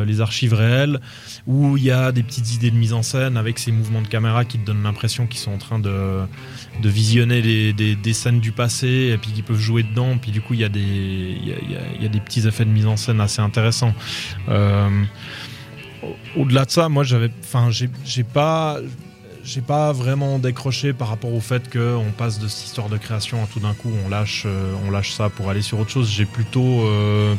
les 0.06 0.22
archives 0.22 0.54
réelles, 0.54 1.00
où 1.48 1.78
il 1.78 1.84
y 1.84 1.92
a 1.92 2.12
des 2.12 2.24
petites 2.24 2.54
idées 2.54 2.72
de 2.72 2.76
mise 2.76 2.94
en 2.94 3.04
scène 3.04 3.38
avec 3.38 3.60
ces 3.60 3.72
mouvements 3.72 4.02
de 4.02 4.08
caméra 4.08 4.46
qui 4.46 4.58
te 4.60 4.66
donnent 4.66 4.84
l'impression 4.84 5.28
qu'ils 5.28 5.40
sont 5.40 5.52
en 5.52 5.58
train 5.58 5.80
de, 5.80 6.22
de 6.82 6.90
visionner 6.90 7.42
des, 7.42 7.96
des, 7.96 8.14
scènes 8.14 8.40
du 8.40 8.52
passé 8.52 9.12
et 9.14 9.18
puis 9.18 9.32
qu'ils 9.32 9.44
peuvent 9.44 9.60
jouer 9.60 9.84
dedans. 9.84 10.18
Puis 10.18 10.32
du 10.32 10.42
coup, 10.42 10.54
il 10.54 10.62
y 10.62 10.64
a 10.64 10.70
des. 10.70 10.80
Y 10.82 12.06
a, 12.06 12.09
des 12.10 12.20
petits 12.20 12.48
effets 12.48 12.66
de 12.66 12.70
mise 12.70 12.88
en 12.88 12.98
scène 12.98 13.22
assez 13.22 13.42
intéressants. 13.42 13.94
Euh, 14.50 14.90
au-delà 16.36 16.66
de 16.66 16.72
ça, 16.72 16.90
moi, 16.90 17.04
j'avais, 17.04 17.32
enfin, 17.44 17.70
j'ai 17.72 18.24
pas, 18.24 18.78
j'ai 19.44 19.62
pas 19.62 19.92
vraiment 19.92 20.40
décroché 20.40 20.94
par 20.94 21.10
rapport 21.10 21.34
au 21.34 21.40
fait 21.40 21.72
qu'on 21.72 22.12
passe 22.18 22.40
de 22.40 22.48
cette 22.48 22.66
histoire 22.66 22.90
de 22.90 22.98
création 22.98 23.44
à 23.44 23.48
tout 23.48 23.60
d'un 23.60 23.74
coup 23.74 23.92
on 24.06 24.10
lâche, 24.10 24.44
euh, 24.46 24.74
on 24.86 24.92
lâche 24.92 25.12
ça 25.12 25.30
pour 25.30 25.50
aller 25.50 25.62
sur 25.62 25.80
autre 25.80 25.92
chose. 25.92 26.10
J'ai 26.10 26.26
plutôt, 26.26 26.86
euh, 26.86 27.36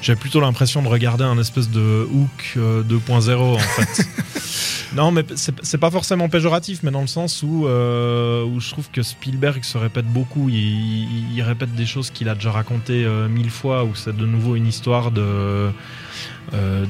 j'ai 0.00 0.16
plutôt 0.16 0.40
l'impression 0.40 0.82
de 0.82 0.88
regarder 0.88 1.24
un 1.24 1.38
espèce 1.38 1.68
de 1.70 2.06
hook 2.12 2.56
2.0 2.56 3.34
en 3.36 3.58
fait. 3.58 4.06
non, 4.94 5.10
mais 5.10 5.24
c'est 5.36 5.78
pas 5.78 5.90
forcément 5.90 6.28
péjoratif, 6.28 6.82
mais 6.82 6.90
dans 6.90 7.00
le 7.00 7.06
sens 7.06 7.42
où, 7.42 7.66
où 7.66 8.60
je 8.60 8.70
trouve 8.70 8.90
que 8.90 9.02
Spielberg 9.02 9.62
se 9.64 9.78
répète 9.78 10.06
beaucoup. 10.06 10.48
Il, 10.48 11.34
il 11.34 11.42
répète 11.42 11.74
des 11.74 11.86
choses 11.86 12.10
qu'il 12.10 12.28
a 12.28 12.34
déjà 12.34 12.50
racontées 12.50 13.06
mille 13.28 13.50
fois, 13.50 13.84
où 13.84 13.94
c'est 13.94 14.16
de 14.16 14.26
nouveau 14.26 14.56
une 14.56 14.66
histoire 14.66 15.10
de 15.10 15.70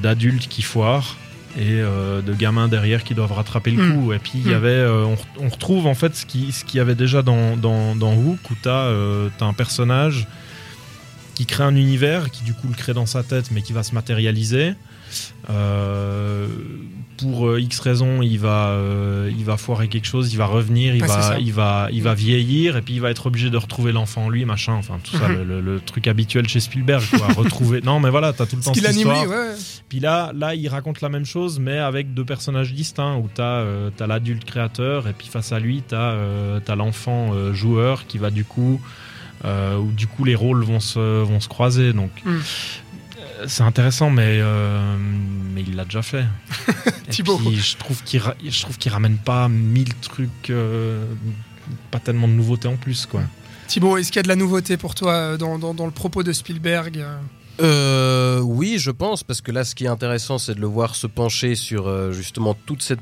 d'adultes 0.03 0.49
qui 0.49 0.63
foirent 0.63 1.17
et 1.57 1.81
euh, 1.81 2.23
de 2.23 2.33
gamins 2.33 2.69
derrière 2.69 3.03
qui 3.03 3.15
doivent 3.15 3.33
rattraper 3.33 3.71
le 3.71 3.83
hmm. 3.83 3.95
coup. 3.95 4.13
Et 4.13 4.19
puis 4.19 4.33
il 4.37 4.47
y 4.47 4.51
hmm. 4.51 4.55
avait, 4.55 4.69
euh, 4.69 5.15
on, 5.39 5.49
retrouve 5.49 5.87
en 5.87 5.95
fait 5.95 6.15
ce 6.15 6.27
qu'il 6.27 6.53
ce 6.53 6.65
y 6.75 6.81
avait 6.81 6.95
déjà 6.95 7.23
dans, 7.23 7.57
dans, 7.57 7.97
dans 7.97 8.15
Hook 8.15 8.39
où 8.51 8.55
tu 8.61 8.69
as, 8.69 8.85
euh, 8.85 9.29
un 9.41 9.53
personnage 9.53 10.29
qui 11.35 11.47
crée 11.47 11.65
un 11.65 11.75
univers, 11.75 12.31
qui 12.31 12.45
du 12.45 12.55
coup 12.55 12.69
le 12.69 12.75
crée 12.75 12.95
dans 12.95 13.07
sa 13.07 13.23
tête 13.23 13.51
mais 13.51 13.63
qui 13.63 13.73
va 13.73 13.83
se 13.83 13.95
matérialiser. 13.95 14.75
Euh, 15.49 16.47
pour 17.17 17.49
euh, 17.49 17.61
X 17.61 17.81
raisons, 17.81 18.23
il 18.23 18.39
va, 18.39 18.69
euh, 18.69 19.31
il 19.37 19.45
va 19.45 19.59
foirer 19.59 19.89
quelque 19.89 20.07
chose, 20.07 20.33
il 20.33 20.39
va 20.39 20.47
revenir, 20.47 20.95
il, 20.95 21.05
va, 21.05 21.37
il, 21.39 21.53
va, 21.53 21.89
il 21.93 22.03
va 22.03 22.15
vieillir, 22.15 22.79
et 22.79 22.83
puis 22.83 22.95
il 22.95 23.01
va 23.01 23.11
être 23.11 23.27
obligé 23.27 23.51
de 23.51 23.57
retrouver 23.59 23.93
l'enfant 23.93 24.25
en 24.25 24.29
lui, 24.31 24.47
machin, 24.47 24.73
enfin 24.73 24.99
tout 25.03 25.17
ça, 25.19 25.29
mhm. 25.29 25.61
le, 25.61 25.81
truc 25.81 26.07
habituel 26.07 26.49
chez 26.49 26.61
Spielberg, 26.61 27.05
quoi, 27.11 27.27
retrouver. 27.37 27.83
Non, 27.83 28.01
mais 28.01 28.09
voilà, 28.09 28.33
t'as 28.33 28.47
tout 28.47 28.57
le 28.57 28.63
temps 28.63 28.73
cette 28.73 28.97
histoire. 28.97 29.27
Puis 29.89 30.01
là, 30.01 30.33
là, 30.35 30.55
il 30.55 30.69
raconte 30.69 31.03
la 31.03 31.11
même 31.11 31.27
chose, 31.27 31.59
mais 31.59 31.79
avec 31.79 32.15
deux 32.15 32.25
personnages 32.25 32.73
distincts, 32.73 33.17
où 33.17 33.29
t'as 33.33 33.65
as, 33.99 34.07
l'adulte 34.07 34.45
créateur, 34.45 35.07
et 35.07 35.13
puis 35.13 35.27
face 35.27 35.53
à 35.53 35.59
lui, 35.59 35.83
t'as 35.87 36.15
as, 36.67 36.77
l'enfant 36.77 37.53
joueur 37.53 38.07
qui 38.07 38.17
va 38.17 38.31
du 38.31 38.45
coup. 38.45 38.81
où 39.45 39.93
du 39.93 40.07
coup 40.07 40.25
les 40.25 40.35
rôles 40.35 40.65
vont 40.65 40.81
se, 40.81 41.23
vont 41.23 41.41
se 41.41 41.49
croiser. 41.49 41.93
Donc, 41.93 42.11
mm 42.25 42.39
c'est 43.47 43.63
intéressant, 43.63 44.11
mais, 44.11 44.39
euh, 44.41 44.97
mais 45.55 45.63
il 45.63 45.77
l'a 45.77 45.85
déjà 45.85 46.03
fait. 46.03 46.25
Thibaut. 47.11 47.39
je 47.39 47.77
trouve 47.77 48.03
qu'il 48.05 48.23
je 48.45 48.63
trouve 48.63 48.79
qu'il 48.79 48.93
ramène 48.93 49.19
pas 49.19 49.49
mille 49.49 49.95
trucs, 49.95 50.51
euh, 50.51 51.05
pas 51.91 51.99
tellement 51.99 52.29
de 52.29 52.33
nouveautés 52.33 52.69
en 52.69 52.77
plus, 52.77 53.07
quoi. 53.07 53.23
Thibaut, 53.67 53.97
est-ce 53.97 54.11
qu'il 54.11 54.19
y 54.19 54.21
a 54.21 54.23
de 54.25 54.29
la 54.29 54.37
nouveauté 54.37 54.77
pour 54.77 54.95
toi 54.95 55.13
euh, 55.13 55.37
dans, 55.37 55.59
dans, 55.59 55.87
le 55.87 55.93
propos 55.93 56.23
de 56.23 56.33
Spielberg 56.33 57.05
oui, 58.43 58.79
je 58.79 58.91
pense, 58.91 59.23
parce 59.23 59.43
que 59.43 59.53
là, 59.53 59.65
ce 59.65 59.75
qui 59.75 59.85
est 59.85 59.89
intéressant, 59.89 60.39
c'est 60.39 60.55
de 60.55 60.61
le 60.61 60.67
voir 60.67 60.95
se 60.95 61.07
pencher 61.07 61.55
sur 61.55 62.11
justement 62.11 62.55
toute 62.55 62.81
cette, 62.81 63.01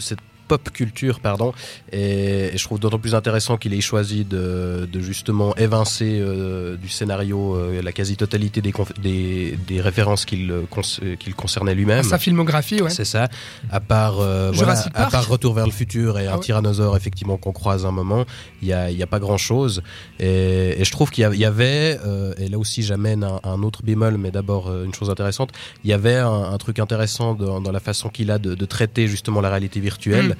cette 0.00 0.18
pop 0.50 0.68
culture, 0.70 1.20
pardon. 1.20 1.52
Et, 1.92 2.50
je 2.56 2.64
trouve 2.64 2.80
d'autant 2.80 2.98
plus 2.98 3.14
intéressant 3.14 3.56
qu'il 3.56 3.72
ait 3.72 3.80
choisi 3.80 4.24
de, 4.24 4.88
justement 4.98 5.54
évincer 5.54 6.18
euh, 6.20 6.76
du 6.76 6.88
scénario 6.88 7.54
euh, 7.54 7.80
la 7.80 7.92
quasi-totalité 7.92 8.60
des, 8.60 8.74
des, 9.00 9.56
des, 9.68 9.80
références 9.80 10.24
qu'il 10.24 10.50
euh, 10.50 11.16
qu'il 11.20 11.34
concernait 11.36 11.76
lui-même. 11.76 12.02
Sa 12.02 12.18
filmographie, 12.18 12.82
ouais. 12.82 12.90
C'est 12.90 13.04
ça. 13.04 13.28
À 13.70 13.78
part, 13.78 14.16
voilà, 14.52 14.74
à 14.94 15.06
part 15.06 15.28
Retour 15.28 15.54
vers 15.54 15.66
le 15.66 15.72
futur 15.72 16.18
et 16.18 16.26
un 16.26 16.34
ah 16.34 16.38
tyrannosaure, 16.38 16.96
effectivement, 16.96 17.36
qu'on 17.36 17.52
croise 17.52 17.86
un 17.86 17.92
moment, 17.92 18.24
il 18.62 18.68
n'y 18.68 18.74
a, 18.74 18.90
y 18.90 19.02
a 19.02 19.06
pas 19.06 19.20
grand-chose. 19.20 19.82
Et, 20.18 20.82
je 20.82 20.90
trouve 20.90 21.10
qu'il 21.10 21.22
y, 21.22 21.44
avait, 21.44 21.98
et 22.38 22.48
là 22.48 22.58
aussi 22.58 22.82
j'amène 22.82 23.22
un, 23.22 23.62
autre 23.62 23.82
bémol, 23.84 24.16
mais 24.16 24.32
d'abord 24.32 24.72
une 24.82 24.94
chose 24.94 25.10
intéressante, 25.10 25.50
il 25.84 25.90
y 25.90 25.92
avait 25.92 26.16
un, 26.16 26.58
truc 26.58 26.80
intéressant 26.80 27.34
dans, 27.34 27.60
dans 27.60 27.70
la 27.70 27.80
façon 27.80 28.08
qu'il 28.08 28.30
a 28.32 28.38
de, 28.38 28.54
de, 28.54 28.64
traiter 28.64 29.06
justement 29.06 29.40
la 29.40 29.50
réalité 29.50 29.78
virtuelle. 29.78 30.30
Mm 30.30 30.39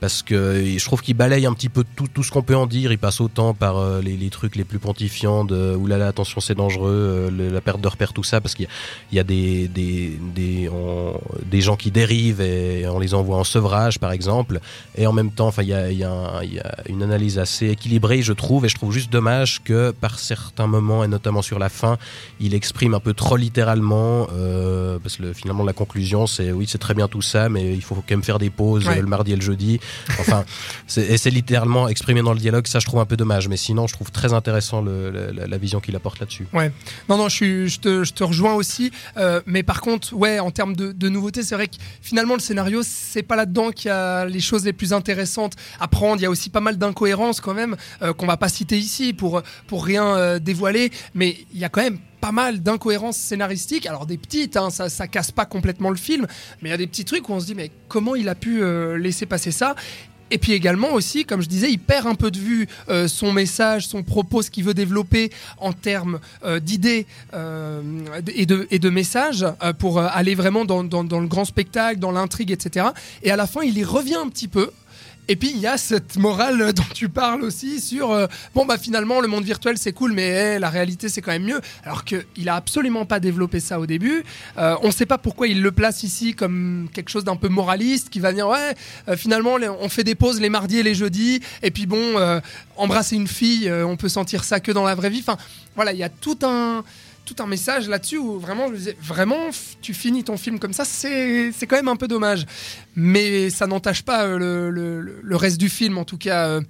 parce 0.00 0.22
que 0.22 0.64
je 0.76 0.84
trouve 0.84 1.00
qu'il 1.00 1.16
balaye 1.16 1.46
un 1.46 1.54
petit 1.54 1.68
peu 1.68 1.84
tout, 1.96 2.06
tout 2.06 2.22
ce 2.22 2.30
qu'on 2.30 2.42
peut 2.42 2.56
en 2.56 2.66
dire. 2.66 2.92
Il 2.92 2.98
passe 2.98 3.20
autant 3.20 3.54
par 3.54 3.78
euh, 3.78 4.00
les, 4.02 4.16
les, 4.16 4.30
trucs 4.30 4.56
les 4.56 4.64
plus 4.64 4.78
pontifiants 4.78 5.44
de 5.44 5.74
oulala, 5.74 6.08
attention, 6.08 6.40
c'est 6.40 6.54
dangereux, 6.54 7.30
euh, 7.30 7.50
la 7.50 7.60
perte 7.60 7.80
de 7.80 7.88
repère, 7.88 8.12
tout 8.12 8.22
ça, 8.22 8.40
parce 8.40 8.54
qu'il 8.54 8.68
y, 9.12 9.16
y, 9.16 9.18
a 9.18 9.24
des, 9.24 9.68
des, 9.68 10.18
des, 10.34 10.70
des, 11.44 11.60
gens 11.60 11.76
qui 11.76 11.90
dérivent 11.90 12.40
et 12.40 12.86
on 12.88 12.98
les 12.98 13.14
envoie 13.14 13.36
en 13.36 13.44
sevrage, 13.44 13.98
par 13.98 14.12
exemple. 14.12 14.60
Et 14.96 15.06
en 15.06 15.12
même 15.12 15.30
temps, 15.30 15.46
enfin, 15.46 15.62
il 15.62 15.68
y 15.68 15.74
a, 15.74 15.90
y, 15.90 16.04
a 16.04 16.42
y 16.44 16.58
a 16.58 16.76
une 16.88 17.02
analyse 17.02 17.38
assez 17.38 17.68
équilibrée, 17.68 18.22
je 18.22 18.32
trouve, 18.32 18.66
et 18.66 18.68
je 18.68 18.74
trouve 18.74 18.92
juste 18.92 19.10
dommage 19.10 19.62
que 19.62 19.92
par 19.92 20.18
certains 20.18 20.66
moments, 20.66 21.04
et 21.04 21.08
notamment 21.08 21.42
sur 21.42 21.58
la 21.58 21.68
fin, 21.68 21.96
il 22.40 22.54
exprime 22.54 22.94
un 22.94 23.00
peu 23.00 23.14
trop 23.14 23.36
littéralement, 23.36 24.28
euh, 24.32 24.98
parce 25.02 25.16
que 25.16 25.32
finalement, 25.32 25.64
la 25.64 25.72
conclusion, 25.72 26.26
c'est 26.26 26.52
oui, 26.52 26.66
c'est 26.68 26.78
très 26.78 26.94
bien 26.94 27.08
tout 27.08 27.22
ça, 27.22 27.48
mais 27.48 27.72
il 27.72 27.82
faut 27.82 27.94
quand 27.94 28.10
même 28.10 28.22
faire 28.22 28.38
des 28.38 28.50
pauses 28.50 28.86
le 28.86 29.06
mardi 29.06 29.32
et 29.32 29.36
le 29.36 29.42
jeudi. 29.42 29.80
Enfin, 30.20 30.44
et 30.96 31.16
c'est 31.16 31.30
littéralement 31.30 31.88
exprimé 31.88 32.22
dans 32.22 32.32
le 32.32 32.38
dialogue. 32.38 32.66
Ça, 32.66 32.78
je 32.78 32.86
trouve 32.86 33.00
un 33.00 33.06
peu 33.06 33.16
dommage. 33.16 33.48
Mais 33.48 33.56
sinon, 33.56 33.86
je 33.86 33.94
trouve 33.94 34.10
très 34.10 34.32
intéressant 34.32 34.82
la, 34.82 35.58
vision 35.58 35.80
qu'il 35.80 35.96
apporte 35.96 36.20
là-dessus. 36.20 36.46
Ouais. 36.52 36.70
Non, 37.08 37.16
non, 37.16 37.28
je, 37.28 37.78
te, 37.78 38.24
rejoins 38.24 38.54
aussi. 38.54 38.90
Euh, 39.16 39.40
mais 39.46 39.62
par 39.62 39.80
contre, 39.80 40.14
ouais, 40.14 40.38
en 40.38 40.50
termes 40.50 40.76
de, 40.76 40.92
de 40.92 41.08
nouveautés, 41.08 41.42
c'est 41.42 41.54
vrai 41.54 41.68
que 41.68 41.76
finalement, 42.02 42.34
le 42.34 42.40
scénario, 42.40 42.82
c'est 42.82 43.22
pas 43.22 43.36
là-dedans 43.36 43.70
qu'il 43.70 43.88
y 43.88 43.92
a 43.92 44.24
les 44.26 44.40
choses 44.40 44.64
les 44.64 44.72
plus 44.72 44.92
intéressantes 44.92 45.54
à 45.80 45.88
prendre. 45.88 46.20
Il 46.20 46.24
y 46.24 46.26
a 46.26 46.30
aussi 46.30 46.50
pas 46.50 46.60
mal 46.60 46.76
d'incohérences 46.76 47.40
quand 47.40 47.54
même 47.54 47.76
euh, 48.02 48.12
qu'on 48.12 48.26
va 48.26 48.36
pas 48.36 48.48
citer 48.48 48.78
ici 48.78 49.12
pour, 49.12 49.42
pour 49.66 49.84
rien 49.84 50.16
euh, 50.16 50.38
dévoiler. 50.38 50.90
Mais 51.14 51.36
il 51.52 51.58
y 51.58 51.64
a 51.64 51.68
quand 51.68 51.82
même 51.82 51.98
pas 52.26 52.32
mal 52.32 52.60
d'incohérences 52.60 53.16
scénaristiques. 53.16 53.86
Alors 53.86 54.04
des 54.04 54.18
petites, 54.18 54.56
hein, 54.56 54.70
ça, 54.70 54.88
ça 54.88 55.06
casse 55.06 55.30
pas 55.30 55.44
complètement 55.44 55.90
le 55.90 55.96
film, 55.96 56.26
mais 56.60 56.70
il 56.70 56.72
y 56.72 56.74
a 56.74 56.76
des 56.76 56.88
petits 56.88 57.04
trucs 57.04 57.28
où 57.28 57.32
on 57.32 57.38
se 57.38 57.46
dit 57.46 57.54
mais 57.54 57.70
comment 57.86 58.16
il 58.16 58.28
a 58.28 58.34
pu 58.34 58.64
euh, 58.64 58.98
laisser 58.98 59.26
passer 59.26 59.52
ça? 59.52 59.76
Et 60.32 60.38
puis 60.38 60.50
également 60.50 60.92
aussi, 60.92 61.24
comme 61.24 61.40
je 61.40 61.46
disais, 61.46 61.70
il 61.70 61.78
perd 61.78 62.08
un 62.08 62.16
peu 62.16 62.32
de 62.32 62.38
vue 62.38 62.66
euh, 62.88 63.06
son 63.06 63.32
message, 63.32 63.86
son 63.86 64.02
propos, 64.02 64.42
ce 64.42 64.50
qu'il 64.50 64.64
veut 64.64 64.74
développer 64.74 65.30
en 65.58 65.72
termes 65.72 66.18
euh, 66.44 66.58
d'idées 66.58 67.06
et, 67.32 68.46
de, 68.46 68.66
et 68.72 68.80
de 68.80 68.90
messages 68.90 69.46
pour 69.78 70.00
aller 70.00 70.34
vraiment 70.34 70.64
dans, 70.64 70.82
dans, 70.82 71.20
le 71.20 71.28
grand 71.28 71.44
spectacle, 71.44 72.00
dans 72.00 72.10
l'intrigue, 72.10 72.50
etc. 72.50 72.86
Et 73.22 73.30
à 73.30 73.36
la 73.36 73.46
fin, 73.46 73.62
il 73.62 73.78
y 73.78 73.84
revient 73.84 74.16
un 74.16 74.28
petit 74.28 74.48
peu. 74.48 74.72
Et 75.28 75.36
puis 75.36 75.50
il 75.50 75.58
y 75.58 75.66
a 75.66 75.76
cette 75.76 76.16
morale 76.16 76.72
dont 76.74 76.84
tu 76.94 77.08
parles 77.08 77.42
aussi 77.42 77.80
sur 77.80 78.12
euh, 78.12 78.26
bon 78.54 78.64
bah 78.64 78.78
finalement 78.78 79.20
le 79.20 79.28
monde 79.28 79.44
virtuel 79.44 79.76
c'est 79.76 79.92
cool 79.92 80.12
mais 80.12 80.56
eh, 80.56 80.58
la 80.58 80.70
réalité 80.70 81.08
c'est 81.08 81.20
quand 81.20 81.32
même 81.32 81.44
mieux 81.44 81.60
alors 81.84 82.04
qu'il 82.04 82.48
a 82.48 82.54
absolument 82.54 83.06
pas 83.06 83.20
développé 83.20 83.60
ça 83.60 83.80
au 83.80 83.86
début. 83.86 84.24
Euh, 84.58 84.76
on 84.82 84.88
ne 84.88 84.92
sait 84.92 85.06
pas 85.06 85.18
pourquoi 85.18 85.48
il 85.48 85.62
le 85.62 85.72
place 85.72 86.02
ici 86.02 86.34
comme 86.34 86.88
quelque 86.92 87.10
chose 87.10 87.24
d'un 87.24 87.36
peu 87.36 87.48
moraliste 87.48 88.08
qui 88.10 88.20
va 88.20 88.32
dire 88.32 88.48
ouais 88.48 88.74
euh, 89.08 89.16
finalement 89.16 89.56
on 89.80 89.88
fait 89.88 90.04
des 90.04 90.14
pauses 90.14 90.40
les 90.40 90.50
mardis 90.50 90.78
et 90.78 90.82
les 90.82 90.94
jeudis 90.94 91.40
et 91.62 91.70
puis 91.70 91.86
bon 91.86 92.16
embrasser 92.76 93.16
une 93.16 93.28
fille 93.28 93.70
on 93.70 93.96
peut 93.96 94.08
sentir 94.08 94.44
ça 94.44 94.60
que 94.60 94.70
dans 94.72 94.84
la 94.84 94.94
vraie 94.94 95.10
vie. 95.10 95.20
Enfin 95.20 95.36
voilà 95.74 95.92
il 95.92 95.98
y 95.98 96.04
a 96.04 96.08
tout 96.08 96.38
un 96.42 96.84
tout 97.26 97.42
un 97.42 97.46
message 97.46 97.88
là-dessus 97.88 98.16
où 98.16 98.38
vraiment, 98.38 98.68
je 98.68 98.76
disais, 98.76 98.96
vraiment, 99.02 99.50
tu 99.82 99.92
finis 99.92 100.24
ton 100.24 100.38
film 100.38 100.58
comme 100.58 100.72
ça, 100.72 100.84
c'est 100.86 101.52
quand 101.66 101.76
même 101.76 101.88
un 101.88 101.96
peu 101.96 102.08
dommage. 102.08 102.46
Mais 102.94 103.50
ça 103.50 103.66
n'entache 103.66 104.02
pas 104.02 104.24
euh, 104.24 104.70
le, 104.70 105.36
reste 105.36 105.58
du 105.58 105.68
film, 105.68 105.98
en 105.98 106.04
tout 106.04 106.16
cas, 106.16 106.46
euh, 106.46 106.60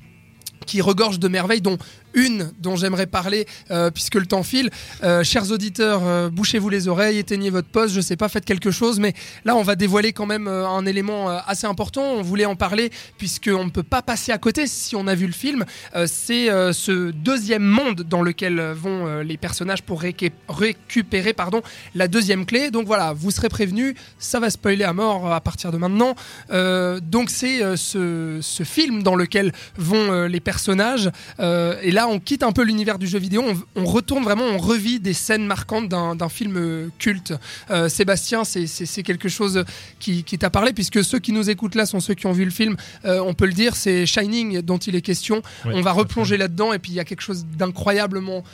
qui 0.67 0.81
regorge 0.81 1.21
de 1.21 1.29
merveilles, 1.29 1.61
dont 1.61 1.79
une 2.17 2.51
dont 2.59 2.75
j'aimerais 2.75 3.07
parler 3.07 3.47
euh, 3.71 3.91
puisque 3.93 4.17
le 4.17 4.27
temps 4.27 4.43
file. 4.43 4.71
Euh, 5.05 5.23
chers 5.23 5.53
auditeurs, 5.53 6.01
euh, 6.05 6.31
bouchez-vous 6.31 6.69
les 6.69 6.89
oreilles, 6.89 7.19
éteignez 7.19 7.51
votre 7.51 7.69
poste, 7.69 7.95
je 7.95 8.01
sais 8.01 8.17
pas, 8.17 8.29
faites 8.29 8.45
quelque 8.45 8.73
chose, 8.73 8.99
mais 8.99 9.15
là 9.45 9.55
on 9.55 9.63
va 9.63 9.77
dévoiler 9.77 10.13
quand 10.13 10.27
même 10.27 10.49
un 10.49 10.85
élément 10.87 11.29
assez 11.29 11.67
important. 11.67 12.03
On 12.03 12.23
voulait 12.23 12.47
en 12.47 12.57
parler 12.57 12.91
puisqu'on 13.19 13.67
ne 13.67 13.71
peut 13.71 13.83
pas 13.83 14.03
passer 14.03 14.33
à 14.33 14.39
côté 14.39 14.67
si 14.67 14.97
on 14.97 15.07
a 15.07 15.15
vu 15.15 15.27
le 15.27 15.33
film. 15.33 15.65
C'est 16.07 16.47
ce 16.73 17.11
deuxième 17.11 17.63
monde 17.63 18.03
dans 18.03 18.23
lequel 18.23 18.61
vont 18.61 19.21
les 19.21 19.37
personnages 19.37 19.83
pour 19.83 20.01
récupérer 20.01 21.35
pardon, 21.35 21.61
la 21.95 22.09
deuxième 22.09 22.47
clé. 22.47 22.71
Donc 22.71 22.87
voilà, 22.87 23.13
vous 23.13 23.31
serez 23.31 23.51
prévenus, 23.51 23.95
ça 24.19 24.41
va 24.41 24.49
spoiler 24.49 24.85
à 24.85 24.95
mort 24.95 25.33
à 25.33 25.41
partir 25.43 25.71
de 25.71 25.77
maintenant. 25.77 26.15
donc 26.51 27.31
c'est 27.31 27.77
ce, 27.77 28.39
ce, 28.41 28.63
film 28.63 29.03
dans 29.03 29.15
lequel 29.15 29.53
vont 29.77 30.27
les 30.27 30.41
personnages. 30.41 31.11
et 31.39 31.91
là, 31.91 32.06
on 32.09 32.21
quitte 32.21 32.43
un 32.43 32.53
peu 32.53 32.63
l'univers 32.63 32.99
du 32.99 33.07
jeu 33.07 33.19
vidéo, 33.19 33.45
on, 33.75 33.85
retourne 33.85 34.25
vraiment, 34.25 34.45
on 34.45 34.59
revit 34.59 35.01
des 35.01 35.13
scènes 35.13 35.47
marquantes 35.47 35.89
d'un 35.89 36.29
film 36.29 36.57
euh, 36.57 36.89
culte. 36.99 37.35
Euh, 37.71 37.89
Sébastien, 37.89 38.45
c'est 38.45 39.03
quelque 39.03 39.29
chose 39.29 39.65
qui, 39.99 40.25
t'a 40.25 40.51
parlé, 40.51 40.73
puisque 40.73 41.05
ceux 41.05 41.19
qui 41.19 41.33
nous 41.33 41.51
écoutent 41.51 41.75
là 41.75 41.87
sont 41.87 42.01
ceux 42.01 42.15
qui 42.15 42.27
ont 42.27 42.33
vu 42.33 42.45
le 42.45 42.51
film. 42.51 42.77
Euh, 43.05 43.21
on 43.25 43.35
peut 43.35 43.47
le 43.47 43.53
dire, 43.53 43.77
c'est 43.77 44.07
Shining 44.07 44.61
dont 44.61 44.79
il 44.79 44.95
est 44.95 45.01
question. 45.01 45.43
on 45.65 45.81
va 45.81 45.93
replonger 45.93 46.37
là-dedans, 46.37 46.73
et 46.73 46.79
puis 46.79 46.93
il 46.93 46.95
y 46.95 47.01
a 47.01 47.05
quelque 47.05 47.23
chose 47.23 47.47
d'incroyablement 47.57 48.45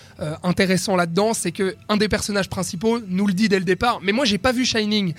intéressant 0.43 0.97
là-dedans, 0.97 1.35
c'est 1.35 1.53
que 1.53 1.77
un 1.89 1.97
des 1.97 2.09
personnages 2.09 2.49
principaux 2.49 3.01
nous 3.09 3.27
le 3.27 3.33
dit 3.33 3.49
dès 3.49 3.59
le 3.59 3.65
départ. 3.65 4.01
Mais 4.03 4.13
moi, 4.13 4.25
j'ai 4.25 4.39
pas 4.39 4.53
vu 4.53 4.65
Shining, 4.65 5.15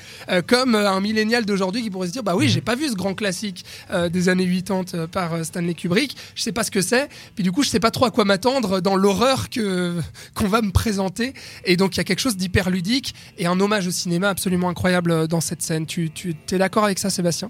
comme 0.47 0.75
un 0.75 0.99
millénial 0.99 1.45
d'aujourd'hui 1.45 1.81
qui 1.83 1.89
pourrait 1.89 2.07
se 2.07 2.13
dire, 2.13 2.23
bah 2.23 2.35
oui, 2.35 2.47
j'ai 2.47 2.61
pas 2.61 2.75
vu 2.75 2.87
ce 2.87 2.95
grand 2.95 3.13
classique 3.13 3.65
des 4.11 4.29
années 4.29 4.47
80 4.47 5.07
par 5.07 5.45
Stanley 5.45 5.73
Kubrick. 5.73 6.15
Je 6.35 6.43
sais 6.43 6.51
pas 6.51 6.63
ce 6.63 6.71
que 6.71 6.81
c'est. 6.81 7.09
Puis 7.35 7.43
du 7.43 7.51
coup, 7.51 7.63
je 7.63 7.69
sais 7.69 7.79
pas 7.79 7.91
trop 7.91 8.05
à 8.05 8.11
quoi 8.11 8.22
m'attendre 8.25 8.79
dans 8.81 8.95
l'horreur 8.95 9.49
que 9.49 9.95
qu'on 10.35 10.47
va 10.47 10.61
me 10.61 10.71
présenter. 10.71 11.33
Et 11.65 11.77
donc 11.77 11.95
il 11.95 11.97
y 11.97 12.01
a 12.01 12.03
quelque 12.03 12.19
chose 12.21 12.37
d'hyper 12.37 12.69
ludique 12.69 13.13
et 13.37 13.45
un 13.45 13.59
hommage 13.59 13.87
au 13.87 13.91
cinéma 13.91 14.29
absolument 14.29 14.69
incroyable 14.69 15.27
dans 15.27 15.41
cette 15.41 15.61
scène. 15.61 15.85
Tu, 15.85 16.11
tu 16.11 16.35
es 16.51 16.57
d'accord 16.57 16.85
avec 16.85 16.99
ça, 16.99 17.09
Sébastien? 17.09 17.49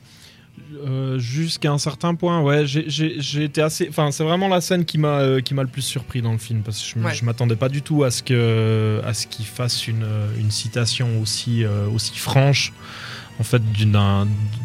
Euh, 0.86 1.18
jusqu'à 1.18 1.72
un 1.72 1.78
certain 1.80 2.14
point, 2.14 2.42
ouais, 2.42 2.66
j'ai 2.66 3.44
été 3.44 3.62
assez. 3.62 3.88
Enfin, 3.90 4.12
c'est 4.12 4.24
vraiment 4.24 4.48
la 4.48 4.62
scène 4.62 4.86
qui 4.86 4.98
m'a 4.98 5.20
euh, 5.20 5.42
qui 5.42 5.54
m'a 5.54 5.64
le 5.64 5.68
plus 5.68 5.82
surpris 5.82 6.22
dans 6.22 6.32
le 6.32 6.38
film 6.38 6.62
parce 6.62 6.80
que 6.80 7.00
je, 7.00 7.16
je 7.16 7.26
m'attendais 7.26 7.56
pas 7.56 7.70
du 7.70 7.82
tout 7.82 8.04
à 8.04 8.12
ce 8.12 8.22
que 8.22 9.02
à 9.04 9.14
ce 9.14 9.26
qu'il 9.26 9.46
fasse 9.46 9.88
une, 9.88 10.06
une 10.38 10.52
citation 10.52 11.20
aussi 11.22 11.64
euh, 11.64 11.88
aussi 11.88 12.18
franche 12.18 12.72
en 13.40 13.44
fait 13.44 13.64
d'une 13.72 13.98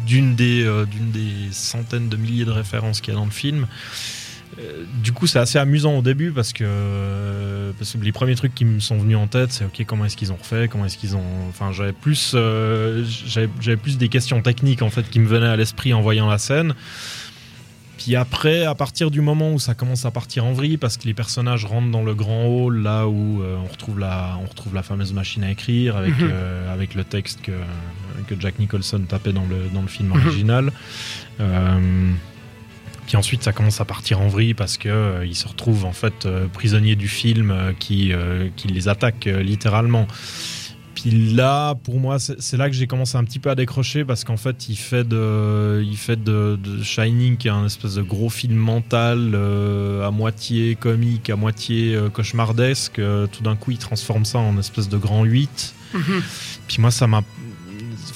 d'une 0.05 0.35
des 0.35 0.63
d'une 0.91 1.11
des 1.11 1.51
centaines 1.51 2.09
de 2.09 2.17
milliers 2.17 2.45
de 2.45 2.51
références 2.51 3.01
qu'il 3.01 3.13
y 3.13 3.17
a 3.17 3.19
dans 3.19 3.25
le 3.25 3.31
film. 3.31 3.65
Euh, 4.57 4.83
du 5.03 5.11
coup, 5.11 5.27
c'est 5.27 5.39
assez 5.39 5.57
amusant 5.57 5.97
au 5.97 6.01
début 6.01 6.31
parce 6.31 6.53
que, 6.53 7.71
parce 7.77 7.93
que 7.93 7.97
les 7.99 8.11
premiers 8.11 8.35
trucs 8.35 8.55
qui 8.55 8.65
me 8.65 8.79
sont 8.79 8.97
venus 8.97 9.17
en 9.17 9.27
tête, 9.27 9.51
c'est 9.51 9.65
ok, 9.65 9.85
comment 9.85 10.05
est-ce 10.05 10.17
qu'ils 10.17 10.31
ont 10.31 10.37
refait, 10.37 10.67
comment 10.67 10.85
est-ce 10.85 10.97
qu'ils 10.97 11.15
ont. 11.15 11.47
Enfin, 11.49 11.71
j'avais 11.71 11.93
plus, 11.93 12.33
euh, 12.35 13.05
j'avais 13.59 13.77
plus 13.77 13.97
des 13.97 14.09
questions 14.09 14.41
techniques 14.41 14.81
en 14.81 14.89
fait 14.89 15.09
qui 15.09 15.19
me 15.19 15.27
venaient 15.27 15.47
à 15.47 15.55
l'esprit 15.55 15.93
en 15.93 16.01
voyant 16.01 16.27
la 16.27 16.37
scène. 16.37 16.73
Puis 17.97 18.15
après, 18.15 18.63
à 18.63 18.75
partir 18.75 19.11
du 19.11 19.19
moment 19.19 19.51
où 19.51 19.59
ça 19.59 19.73
commence 19.73 20.05
à 20.05 20.11
partir 20.11 20.45
en 20.45 20.53
vrille, 20.53 20.77
parce 20.77 20.95
que 20.95 21.05
les 21.05 21.13
personnages 21.13 21.65
rentrent 21.65 21.91
dans 21.91 22.03
le 22.03 22.15
grand 22.15 22.45
hall, 22.45 22.81
là 22.81 23.07
où 23.07 23.41
euh, 23.41 23.57
on, 23.57 23.67
retrouve 23.67 23.99
la, 23.99 24.37
on 24.41 24.47
retrouve 24.47 24.73
la 24.73 24.83
fameuse 24.83 25.11
machine 25.11 25.43
à 25.43 25.51
écrire 25.51 25.97
avec, 25.97 26.17
mhm. 26.17 26.31
avec 26.71 26.95
le 26.95 27.03
texte 27.03 27.41
que, 27.41 27.51
que 28.27 28.39
Jack 28.39 28.57
Nicholson 28.57 29.01
tapait 29.07 29.33
dans 29.33 29.45
le, 29.45 29.67
dans 29.73 29.81
le 29.81 29.89
film 29.89 30.09
mhm. 30.09 30.25
original. 30.25 30.71
Puis 33.09 33.17
ensuite, 33.17 33.41
ça 33.41 33.53
commence 33.53 33.81
à 33.81 33.85
partir 33.85 34.21
en 34.21 34.27
vrille 34.27 34.53
parce 34.53 34.77
que 34.77 34.87
euh, 34.87 35.33
se 35.33 35.47
retrouvent 35.47 35.85
en 35.85 35.93
fait 35.93 36.27
euh, 36.27 36.45
prisonniers 36.47 36.95
du 36.95 37.07
film 37.07 37.49
euh, 37.49 37.73
qui, 37.73 38.13
qui 38.55 38.67
les 38.67 38.87
attaque 38.87 39.25
littéralement. 39.25 40.05
Puis 40.93 41.09
là, 41.33 41.73
pour 41.73 41.99
moi, 41.99 42.19
c'est 42.19 42.57
là 42.57 42.69
que 42.69 42.75
j'ai 42.75 42.85
commencé 42.85 43.17
un 43.17 43.23
petit 43.23 43.39
peu 43.39 43.49
à 43.49 43.55
décrocher 43.55 44.05
parce 44.05 44.23
qu'en 44.23 44.37
fait, 44.37 44.69
il 44.69 44.75
fait 44.75 45.07
de, 45.07 45.81
il 45.83 45.97
fait 45.97 46.23
de, 46.23 46.59
Shining, 46.83 47.37
qui 47.37 47.47
est 47.47 47.51
un 47.51 47.65
espèce 47.65 47.95
de 47.95 48.03
gros 48.03 48.29
film 48.29 48.55
mental, 48.57 49.33
à 50.03 50.11
moitié 50.11 50.75
comique, 50.75 51.31
à 51.31 51.35
moitié 51.35 51.97
cauchemardesque. 52.13 53.01
tout 53.31 53.43
d'un 53.43 53.55
coup, 53.55 53.71
il 53.71 53.77
transforme 53.77 54.25
ça 54.25 54.37
en 54.37 54.57
espèce 54.59 54.89
de 54.89 54.97
grand 54.97 55.23
8. 55.23 55.73
Mm-hmm. 55.95 55.99
Puis 56.67 56.81
moi, 56.81 56.91
ça 56.91 57.07
m'a 57.07 57.23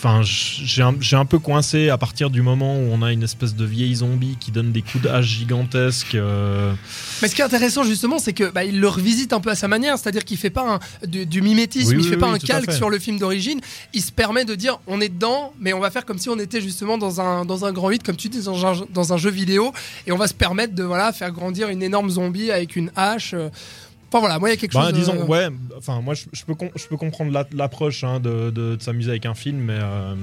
Enfin, 0.05 0.19
j'ai 0.21 1.15
un, 1.15 1.25
peu 1.25 1.39
coincé 1.39 1.87
à 1.87 1.97
partir 1.97 2.29
du 2.29 2.41
moment 2.41 2.75
où 2.75 2.89
on 2.91 3.01
a 3.01 3.13
une 3.13 3.23
espèce 3.23 3.55
de 3.55 3.63
vieille 3.63 3.95
zombie 3.95 4.35
qui 4.37 4.51
donne 4.51 4.73
des 4.73 4.81
coups 4.81 5.01
d'âge 5.01 5.27
gigantesques. 5.27 6.15
Euh. 6.15 6.73
Mais 7.21 7.29
ce 7.29 7.35
qui 7.35 7.39
est 7.39 7.45
intéressant 7.45 7.83
justement, 7.83 8.19
c'est 8.19 8.33
que 8.33 8.51
bah, 8.51 8.65
il 8.65 8.81
le 8.81 8.89
revisite 8.89 9.31
un 9.31 9.39
peu 9.39 9.49
à 9.49 9.55
sa 9.55 9.69
manière, 9.69 9.97
c'est-à-dire 9.97 10.25
qu'il 10.25 10.35
fait 10.35 10.49
pas 10.49 10.79
du, 11.07 11.41
mimétisme, 11.41 11.97
il 11.97 12.03
fait 12.03 12.17
pas 12.17 12.27
un 12.27 12.37
calque 12.37 12.73
sur 12.73 12.89
le 12.89 12.99
film 12.99 13.17
d'origine. 13.17 13.61
Il 13.93 14.01
se 14.01 14.11
permet 14.11 14.43
de 14.43 14.55
dire 14.55 14.77
on 14.87 14.99
est 14.99 15.07
dedans, 15.07 15.53
mais 15.57 15.71
on 15.71 15.79
va 15.79 15.89
faire 15.89 16.03
comme 16.03 16.19
si 16.19 16.27
on 16.27 16.37
était 16.37 16.59
justement 16.59 16.97
dans 16.97 17.21
un 17.21 17.45
dans 17.45 17.63
un 17.63 17.71
grand 17.71 17.87
8, 17.87 18.03
comme 18.03 18.17
tu 18.17 18.27
dis 18.27 18.43
dans 18.43 18.65
un, 18.65 18.85
dans 18.93 19.13
un 19.13 19.17
jeu 19.17 19.29
vidéo, 19.29 19.71
et 20.05 20.11
on 20.11 20.17
va 20.17 20.27
se 20.27 20.33
permettre 20.33 20.75
de 20.75 20.83
voilà 20.83 21.13
faire 21.13 21.31
grandir 21.31 21.69
une 21.69 21.81
énorme 21.81 22.09
zombie 22.09 22.51
avec 22.51 22.75
une 22.75 22.91
hache. 22.97 23.35
Euh. 23.35 23.47
Enfin 24.13 24.19
voilà, 24.19 24.38
moi 24.38 24.49
il 24.49 24.52
y 24.52 24.54
a 24.54 24.58
quelque 24.58 24.76
bah, 24.76 24.84
chose. 24.84 24.93
Disons, 24.93 25.21
euh, 25.21 25.26
ouais, 25.26 25.47
enfin 25.76 25.99
moi 26.02 26.13
je, 26.13 26.26
peux, 26.45 26.54
je 26.76 26.86
peux 26.86 26.97
comprendre 26.97 27.32
l'approche 27.52 28.04
hein, 28.04 28.19
de, 28.19 28.52
de, 28.52 28.78
s'amuser 28.80 29.10
avec 29.10 29.26
un 29.26 29.34
film, 29.34 29.58
mais 29.58 29.80
euh, 29.80 30.13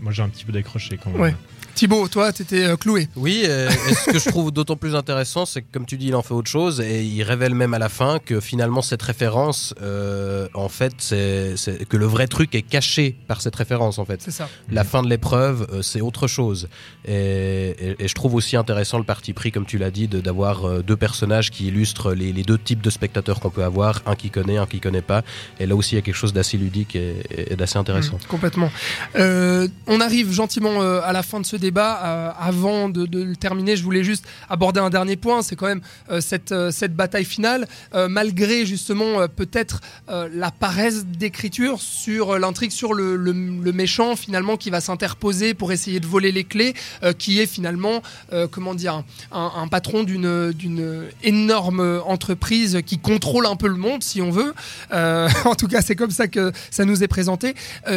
moi 0.00 0.12
j'ai 0.12 0.22
un 0.22 0.28
petit 0.28 0.44
peu 0.44 0.52
décroché 0.52 0.96
quand 0.96 1.10
même. 1.10 1.20
Ouais. 1.20 1.34
Thibaut, 1.74 2.06
toi, 2.06 2.32
tu 2.32 2.42
étais 2.42 2.64
euh, 2.64 2.76
cloué. 2.76 3.08
Oui, 3.16 3.44
et, 3.44 3.68
ce 3.70 4.10
que 4.10 4.18
je 4.18 4.28
trouve 4.28 4.50
d'autant 4.50 4.76
plus 4.76 4.94
intéressant, 4.94 5.46
c'est 5.46 5.62
que 5.62 5.72
comme 5.72 5.86
tu 5.86 5.96
dis, 5.96 6.08
il 6.08 6.14
en 6.14 6.22
fait 6.22 6.34
autre 6.34 6.50
chose 6.50 6.80
et 6.80 7.02
il 7.02 7.22
révèle 7.22 7.54
même 7.54 7.72
à 7.72 7.78
la 7.78 7.88
fin 7.88 8.18
que 8.18 8.40
finalement 8.40 8.82
cette 8.82 9.02
référence, 9.02 9.74
euh, 9.80 10.48
en 10.54 10.68
fait, 10.68 10.92
c'est 10.98 11.54
que 11.88 11.96
le 11.96 12.06
vrai 12.06 12.26
truc 12.26 12.54
est 12.54 12.62
caché 12.62 13.16
par 13.26 13.40
cette 13.40 13.56
référence, 13.56 13.98
en 13.98 14.04
fait. 14.04 14.20
C'est 14.22 14.30
ça. 14.30 14.48
La 14.70 14.84
fin 14.84 15.02
de 15.02 15.08
l'épreuve, 15.08 15.66
euh, 15.72 15.82
c'est 15.82 16.00
autre 16.00 16.26
chose. 16.26 16.68
Et, 17.06 17.96
je 17.98 18.14
trouve 18.14 18.34
aussi 18.34 18.56
intéressant 18.56 18.98
le 18.98 19.04
parti 19.04 19.32
pris, 19.32 19.50
comme 19.50 19.66
tu 19.66 19.78
l'as 19.78 19.90
dit, 19.90 20.08
d'avoir 20.08 20.82
deux 20.82 20.96
personnages 20.96 21.50
qui 21.50 21.68
illustrent 21.68 22.12
les, 22.12 22.32
deux 22.32 22.58
types 22.58 22.82
de 22.82 22.90
spectateurs 22.90 23.31
qu'on 23.40 23.50
peut 23.50 23.64
avoir, 23.64 24.02
un 24.06 24.14
qui 24.14 24.30
connaît, 24.30 24.58
un 24.58 24.66
qui 24.66 24.80
connaît 24.80 25.02
pas. 25.02 25.22
Et 25.60 25.66
là 25.66 25.76
aussi, 25.76 25.94
il 25.94 25.96
y 25.96 25.98
a 25.98 26.02
quelque 26.02 26.14
chose 26.14 26.32
d'assez 26.32 26.56
ludique 26.56 26.96
et, 26.96 27.56
d'assez 27.56 27.78
intéressant. 27.78 28.16
Mmh, 28.16 28.28
complètement. 28.28 28.70
on 29.14 30.00
arrive 30.00 30.32
gentiment 30.32 30.80
à 30.80 31.12
la 31.12 31.22
fin 31.22 31.40
de 31.40 31.46
ce 31.46 31.56
débat. 31.56 32.00
Euh, 32.04 32.30
avant 32.38 32.88
de, 32.88 33.06
le 33.12 33.36
terminer, 33.36 33.76
je 33.76 33.82
voulais 33.82 34.04
juste 34.04 34.24
aborder 34.48 34.80
un 34.80 34.90
dernier 34.90 35.16
point. 35.16 35.42
C'est 35.42 35.56
quand 35.56 35.66
même 35.66 35.82
euh, 36.10 36.20
cette, 36.20 36.52
euh, 36.52 36.70
cette 36.70 36.94
bataille 36.94 37.24
finale, 37.24 37.66
malgré 38.08 38.66
justement 38.66 39.26
peut-être 39.28 39.80
la 40.08 40.50
paresse 40.50 41.04
d'écriture 41.06 41.80
sur 41.80 42.38
l'intrigue, 42.38 42.70
sur 42.70 42.94
le, 42.94 43.32
méchant 43.72 44.16
finalement 44.16 44.56
qui 44.56 44.70
va 44.70 44.80
s'interposer 44.80 45.54
pour 45.54 45.72
essayer 45.72 46.00
de 46.00 46.06
voler 46.06 46.32
les 46.32 46.44
clés, 46.44 46.74
qui 47.18 47.40
est 47.40 47.46
finalement, 47.46 48.02
comment 48.50 48.74
dire, 48.74 49.02
un, 49.30 49.68
patron 49.68 50.02
d'une 50.02 51.08
énorme 51.22 52.02
entreprise 52.06 52.80
qui 52.84 52.98
contrôle 53.22 53.46
un 53.46 53.56
peu 53.56 53.68
le 53.68 53.76
monde, 53.76 54.02
si 54.02 54.20
on 54.20 54.30
veut. 54.30 54.54
en 54.92 55.54
tout 55.54 55.68
cas, 55.68 55.82
c'est 55.82 55.96
comme 55.96 56.10
ça 56.10 56.28
que 56.28 56.52
ça 56.70 56.84
nous 56.84 57.02
est 57.02 57.08
présenté. 57.08 57.54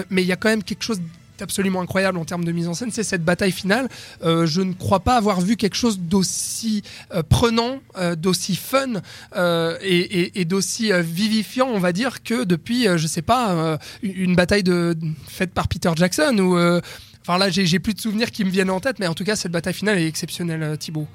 mais 0.10 0.22
il 0.22 0.28
y 0.28 0.32
a 0.32 0.36
quand 0.36 0.50
même 0.50 0.64
quelque 0.64 0.84
chose 0.84 1.00
absolument 1.42 1.82
incroyable 1.82 2.18
en 2.18 2.26
termes 2.26 2.46
de 2.46 2.52
mise 2.52 2.68
en 2.68 2.74
scène, 2.74 2.92
c'est 2.92 3.04
cette 3.04 3.24
bataille 3.24 3.52
finale. 3.52 3.90
Euh, 4.24 4.46
je 4.46 4.62
ne 4.62 4.74
crois 4.74 5.02
pas 5.02 5.18
avoir 5.18 5.42
vu 5.42 5.58
quelque 5.58 5.76
chose 5.76 6.00
d'aussi 6.00 6.84
euh, 7.14 7.24
prenant, 7.28 7.80
euh, 7.98 8.16
d'aussi 8.16 8.56
fun 8.56 9.02
et, 9.82 10.46
d'aussi 10.46 10.92
vivifiant, 10.94 11.68
on 11.68 11.80
va 11.80 11.92
dire, 11.92 12.24
que 12.24 12.44
depuis, 12.44 12.88
je 12.96 13.08
sais 13.08 13.22
pas, 13.22 13.78
une 14.02 14.36
bataille 14.36 14.64
de, 14.64 14.96
faite 15.28 15.52
par 15.52 15.68
Peter 15.68 15.92
Jackson 15.96 16.38
ou 16.40 16.58
Enfin 17.28 17.40
là, 17.40 17.50
j'ai 17.50 17.80
plus 17.80 17.96
de 17.96 18.00
souvenirs 18.00 18.30
qui 18.30 18.46
me 18.46 18.52
viennent 18.52 18.70
en 18.70 18.80
tête, 18.80 19.00
mais 19.00 19.08
en 19.08 19.16
tout 19.16 19.24
cas, 19.24 19.36
cette 19.36 19.52
bataille 19.52 19.74
finale 19.74 19.98
est 19.98 20.08
exceptionnelle, 20.08 20.78
Thibaut. 20.78 21.08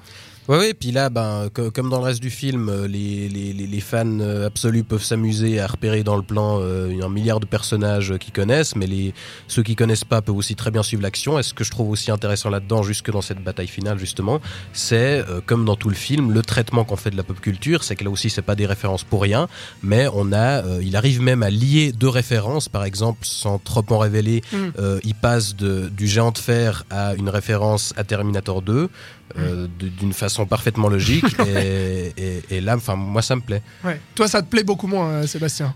Oui, 0.47 0.57
ouais, 0.57 0.73
puis 0.73 0.91
là, 0.91 1.09
ben, 1.09 1.49
comme 1.73 1.89
dans 1.89 1.99
le 1.99 2.03
reste 2.03 2.19
du 2.19 2.31
film, 2.31 2.67
euh, 2.67 2.87
les, 2.87 3.29
les, 3.29 3.53
les 3.53 3.79
fans 3.79 4.19
euh, 4.19 4.47
absolus 4.47 4.83
peuvent 4.83 5.03
s'amuser 5.03 5.59
à 5.59 5.67
repérer 5.67 6.03
dans 6.03 6.15
le 6.15 6.23
plan 6.23 6.57
euh, 6.59 6.99
un 6.99 7.09
milliard 7.09 7.39
de 7.39 7.45
personnages 7.45 8.17
qu'ils 8.17 8.33
connaissent, 8.33 8.75
mais 8.75 8.87
les, 8.87 9.13
ceux 9.47 9.61
qui 9.61 9.75
connaissent 9.75 10.03
pas 10.03 10.23
peuvent 10.23 10.35
aussi 10.35 10.55
très 10.55 10.71
bien 10.71 10.81
suivre 10.81 11.03
l'action. 11.03 11.37
Et 11.37 11.43
ce 11.43 11.53
que 11.53 11.63
je 11.63 11.69
trouve 11.69 11.91
aussi 11.91 12.09
intéressant 12.09 12.49
là-dedans, 12.49 12.81
jusque 12.81 13.11
dans 13.11 13.21
cette 13.21 13.43
bataille 13.43 13.67
finale, 13.67 13.99
justement, 13.99 14.41
c'est, 14.73 15.23
comme 15.45 15.63
dans 15.63 15.75
tout 15.75 15.89
le 15.89 15.95
film, 15.95 16.31
le 16.31 16.41
traitement 16.41 16.85
qu'on 16.85 16.95
fait 16.95 17.11
de 17.11 17.17
la 17.17 17.23
pop 17.23 17.39
culture, 17.39 17.83
c'est 17.83 17.95
que 17.95 18.03
là 18.03 18.09
aussi, 18.09 18.31
c'est 18.31 18.41
pas 18.41 18.55
des 18.55 18.65
références 18.65 19.03
pour 19.03 19.21
rien, 19.21 19.47
mais 19.83 20.07
on 20.13 20.33
a, 20.33 20.63
il 20.81 20.95
arrive 20.95 21.21
même 21.21 21.43
à 21.43 21.51
lier 21.51 21.91
deux 21.91 22.09
références, 22.09 22.67
par 22.67 22.83
exemple, 22.83 23.19
sans 23.21 23.59
trop 23.59 23.85
en 23.89 23.99
révéler, 23.99 24.41
mm. 24.51 24.57
il 25.03 25.15
passe 25.15 25.55
de, 25.55 25.89
du 25.89 26.07
géant 26.07 26.31
de 26.31 26.39
fer 26.39 26.83
à 26.89 27.13
une 27.13 27.29
référence 27.29 27.93
à 27.95 28.03
Terminator 28.03 28.61
2. 28.61 28.89
Euh, 29.37 29.67
d'une 29.77 30.13
façon 30.13 30.45
parfaitement 30.45 30.89
logique. 30.89 31.25
et, 31.47 32.13
et, 32.49 32.61
là, 32.61 32.75
enfin, 32.75 32.95
moi, 32.95 33.21
ça 33.21 33.35
me 33.35 33.41
plaît. 33.41 33.61
Ouais. 33.83 33.99
Toi, 34.15 34.27
ça 34.27 34.41
te 34.41 34.47
plaît 34.49 34.63
beaucoup 34.63 34.87
moins, 34.87 35.07
euh, 35.09 35.27
Sébastien? 35.27 35.73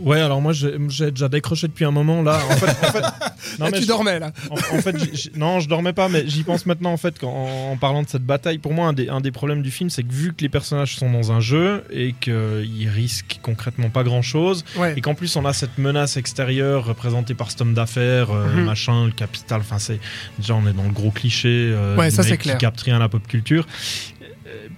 Ouais, 0.00 0.20
alors 0.20 0.40
moi 0.40 0.52
j'ai 0.52 1.10
déjà 1.10 1.28
décroché 1.28 1.68
depuis 1.68 1.84
un 1.84 1.90
moment 1.90 2.22
là. 2.22 2.38
En 2.50 2.56
fait, 2.56 2.86
en 2.86 2.92
fait 2.92 3.04
non, 3.58 3.66
mais 3.70 3.80
tu 3.80 3.86
dormais 3.86 4.18
là. 4.18 4.32
En, 4.50 4.56
fait, 4.56 4.94
non, 5.36 5.60
je 5.60 5.68
dormais 5.68 5.92
pas, 5.92 6.08
mais 6.08 6.26
j'y 6.26 6.42
pense 6.42 6.66
maintenant 6.66 6.92
en 6.92 6.96
fait 6.96 7.22
en, 7.22 7.76
parlant 7.80 8.02
de 8.02 8.08
cette 8.08 8.24
bataille. 8.24 8.58
Pour 8.58 8.72
moi, 8.72 8.88
un 8.88 8.92
des, 8.92 9.08
un 9.08 9.20
des 9.20 9.30
problèmes 9.30 9.62
du 9.62 9.70
film, 9.70 9.90
c'est 9.90 10.02
que 10.02 10.12
vu 10.12 10.32
que 10.32 10.42
les 10.42 10.48
personnages 10.48 10.96
sont 10.96 11.10
dans 11.10 11.32
un 11.32 11.40
jeu 11.40 11.84
et 11.90 12.14
qu'ils 12.20 12.88
risquent 12.88 13.40
concrètement 13.42 13.90
pas 13.90 14.04
grand 14.04 14.22
chose, 14.22 14.64
et 14.96 15.00
qu'en 15.00 15.14
plus 15.14 15.34
on 15.36 15.44
a 15.44 15.52
cette 15.52 15.78
menace 15.78 16.16
extérieure 16.16 16.86
représentée 16.86 17.34
par 17.34 17.50
cet 17.50 17.60
homme 17.60 17.74
d'affaires, 17.74 18.30
euh, 18.30 18.48
mhm. 18.48 18.64
machin, 18.64 19.06
le 19.06 19.12
capital. 19.12 19.60
Enfin, 19.60 19.78
c'est 19.78 20.00
déjà 20.38 20.54
on 20.54 20.66
est 20.66 20.72
dans 20.72 20.84
le 20.84 20.92
gros 20.92 21.10
cliché. 21.10 21.48
Euh, 21.48 21.96
ouais, 21.96 22.10
ça 22.10 22.22
c'est 22.22 22.36
clair. 22.36 22.56
Qui 22.56 22.60
capte 22.60 22.80
rien 22.82 22.96
à 22.96 22.98
la 22.98 23.08
pop 23.08 23.26
culture 23.26 23.66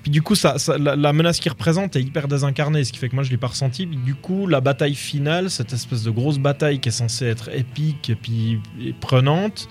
puis 0.03 0.11
du 0.11 0.23
coup, 0.23 0.35
ça, 0.35 0.57
la, 0.79 1.13
menace 1.13 1.41
qu'il 1.41 1.51
représente 1.53 1.97
est 1.97 2.03
hyper 2.03 2.29
désincarnée, 2.29 2.85
ce 2.85 2.93
qui 2.93 2.99
fait 2.99 3.09
que 3.09 3.15
moi 3.15 3.25
je 3.25 3.31
l'ai 3.31 3.37
pas 3.37 3.49
ressenti. 3.49 3.87
du 3.87 4.15
coup, 4.15 4.47
la 4.47 4.61
bataille 4.61 4.95
finale, 4.95 5.51
cette 5.51 5.73
espèce 5.73 6.03
de 6.03 6.11
grosse 6.11 6.39
bataille 6.39 6.81
qui 6.81 6.89
est 6.89 6.93
censée 6.93 7.27
être 7.27 7.49
épique 7.55 8.11
et 8.11 8.15
puis 8.15 8.61
prenante, 9.01 9.69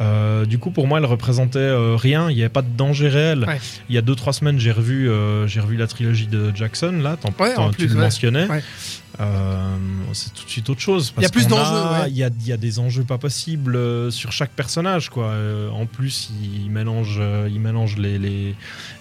euh, 0.00 0.44
du 0.44 0.58
coup, 0.58 0.70
pour 0.70 0.86
moi, 0.86 0.98
elle 0.98 1.04
représentait 1.04 1.58
euh, 1.58 1.96
rien. 1.96 2.30
Il 2.30 2.36
n'y 2.36 2.42
avait 2.42 2.48
pas 2.48 2.62
de 2.62 2.74
danger 2.76 3.08
réel. 3.08 3.46
Il 3.88 3.94
y 3.94 3.98
a 3.98 4.02
2-3 4.02 4.32
semaines, 4.32 4.58
j'ai 4.58 4.72
revu, 4.72 5.08
euh, 5.08 5.46
j'ai 5.46 5.60
revu 5.60 5.76
la 5.76 5.86
trilogie 5.86 6.26
de 6.26 6.52
Jackson. 6.54 7.00
Là, 7.02 7.16
tu 7.76 7.86
le 7.86 7.94
mentionnais. 7.94 8.46
C'est 10.12 10.32
tout 10.32 10.44
de 10.44 10.50
suite 10.50 10.70
autre 10.70 10.80
chose. 10.80 11.12
Il 11.16 11.22
y 11.22 11.26
a 11.26 11.28
plus 11.28 11.46
d'enjeux. 11.46 12.08
Il 12.08 12.16
y, 12.16 12.22
a, 12.22 12.30
y, 12.46 12.52
a, 12.52 12.56
des 12.56 12.78
enjeux 12.78 13.04
pas 13.04 13.18
possibles 13.18 14.12
sur 14.12 14.32
chaque 14.32 14.50
personnage. 14.50 15.10
Quoi. 15.10 15.34
en 15.72 15.86
plus, 15.86 16.30
il 16.42 16.70
mélange, 16.70 17.20
il 17.48 17.60
mélange 17.60 17.96
les, 17.96 18.18
les, 18.18 18.54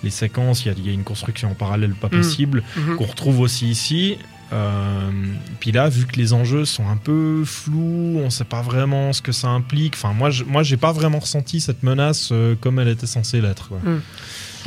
les 0.03 0.09
séquences. 0.09 0.65
Il 0.65 0.85
y, 0.85 0.89
a, 0.89 0.93
une 0.93 1.03
construction 1.03 1.51
en 1.51 1.55
parallèle 1.55 1.93
pas 1.93 2.07
mm. 2.07 2.11
possible 2.11 2.63
mm-hmm. 2.77 2.95
qu'on 2.95 3.05
retrouve 3.05 3.39
aussi 3.39 3.67
ici. 3.67 4.17
Euh, 4.53 5.11
puis 5.59 5.71
là, 5.71 5.89
vu 5.89 6.05
que 6.05 6.15
les 6.15 6.33
enjeux 6.33 6.65
sont 6.65 6.87
un 6.87 6.97
peu 6.97 7.43
flous, 7.45 8.19
on 8.23 8.29
sait 8.29 8.45
pas 8.45 8.61
vraiment 8.61 9.13
ce 9.13 9.21
que 9.21 9.31
ça 9.31 9.49
implique. 9.49 9.95
Enfin, 9.95 10.13
moi, 10.13 10.29
je, 10.29 10.43
moi, 10.43 10.63
j'ai 10.63 10.77
pas 10.77 10.91
vraiment 10.91 11.19
ressenti 11.19 11.59
cette 11.59 11.83
menace 11.83 12.29
euh, 12.31 12.55
comme 12.59 12.79
elle 12.79 12.87
était 12.87 13.07
censée 13.07 13.41
l'être. 13.41 13.71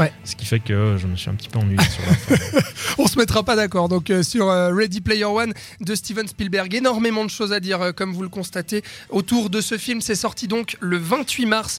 Ouais. 0.00 0.12
Ce 0.24 0.34
qui 0.34 0.46
fait 0.46 0.60
que 0.60 0.96
je 0.98 1.06
me 1.06 1.14
suis 1.14 1.30
un 1.30 1.34
petit 1.34 1.48
peu 1.48 1.58
ennuyé 1.58 1.78
sur 1.82 2.02
la 2.06 2.14
fin. 2.14 2.58
On 2.98 3.06
se 3.06 3.18
mettra 3.18 3.42
pas 3.42 3.54
d'accord. 3.54 3.88
Donc 3.88 4.10
euh, 4.10 4.22
sur 4.22 4.48
Ready 4.48 5.00
Player 5.00 5.24
One 5.24 5.52
de 5.80 5.94
Steven 5.94 6.26
Spielberg, 6.26 6.74
énormément 6.74 7.24
de 7.24 7.30
choses 7.30 7.52
à 7.52 7.60
dire 7.60 7.92
comme 7.94 8.12
vous 8.12 8.22
le 8.22 8.28
constatez 8.28 8.82
autour 9.10 9.50
de 9.50 9.60
ce 9.60 9.78
film. 9.78 10.00
C'est 10.00 10.14
sorti 10.14 10.48
donc 10.48 10.76
le 10.80 10.96
28 10.96 11.46
mars 11.46 11.68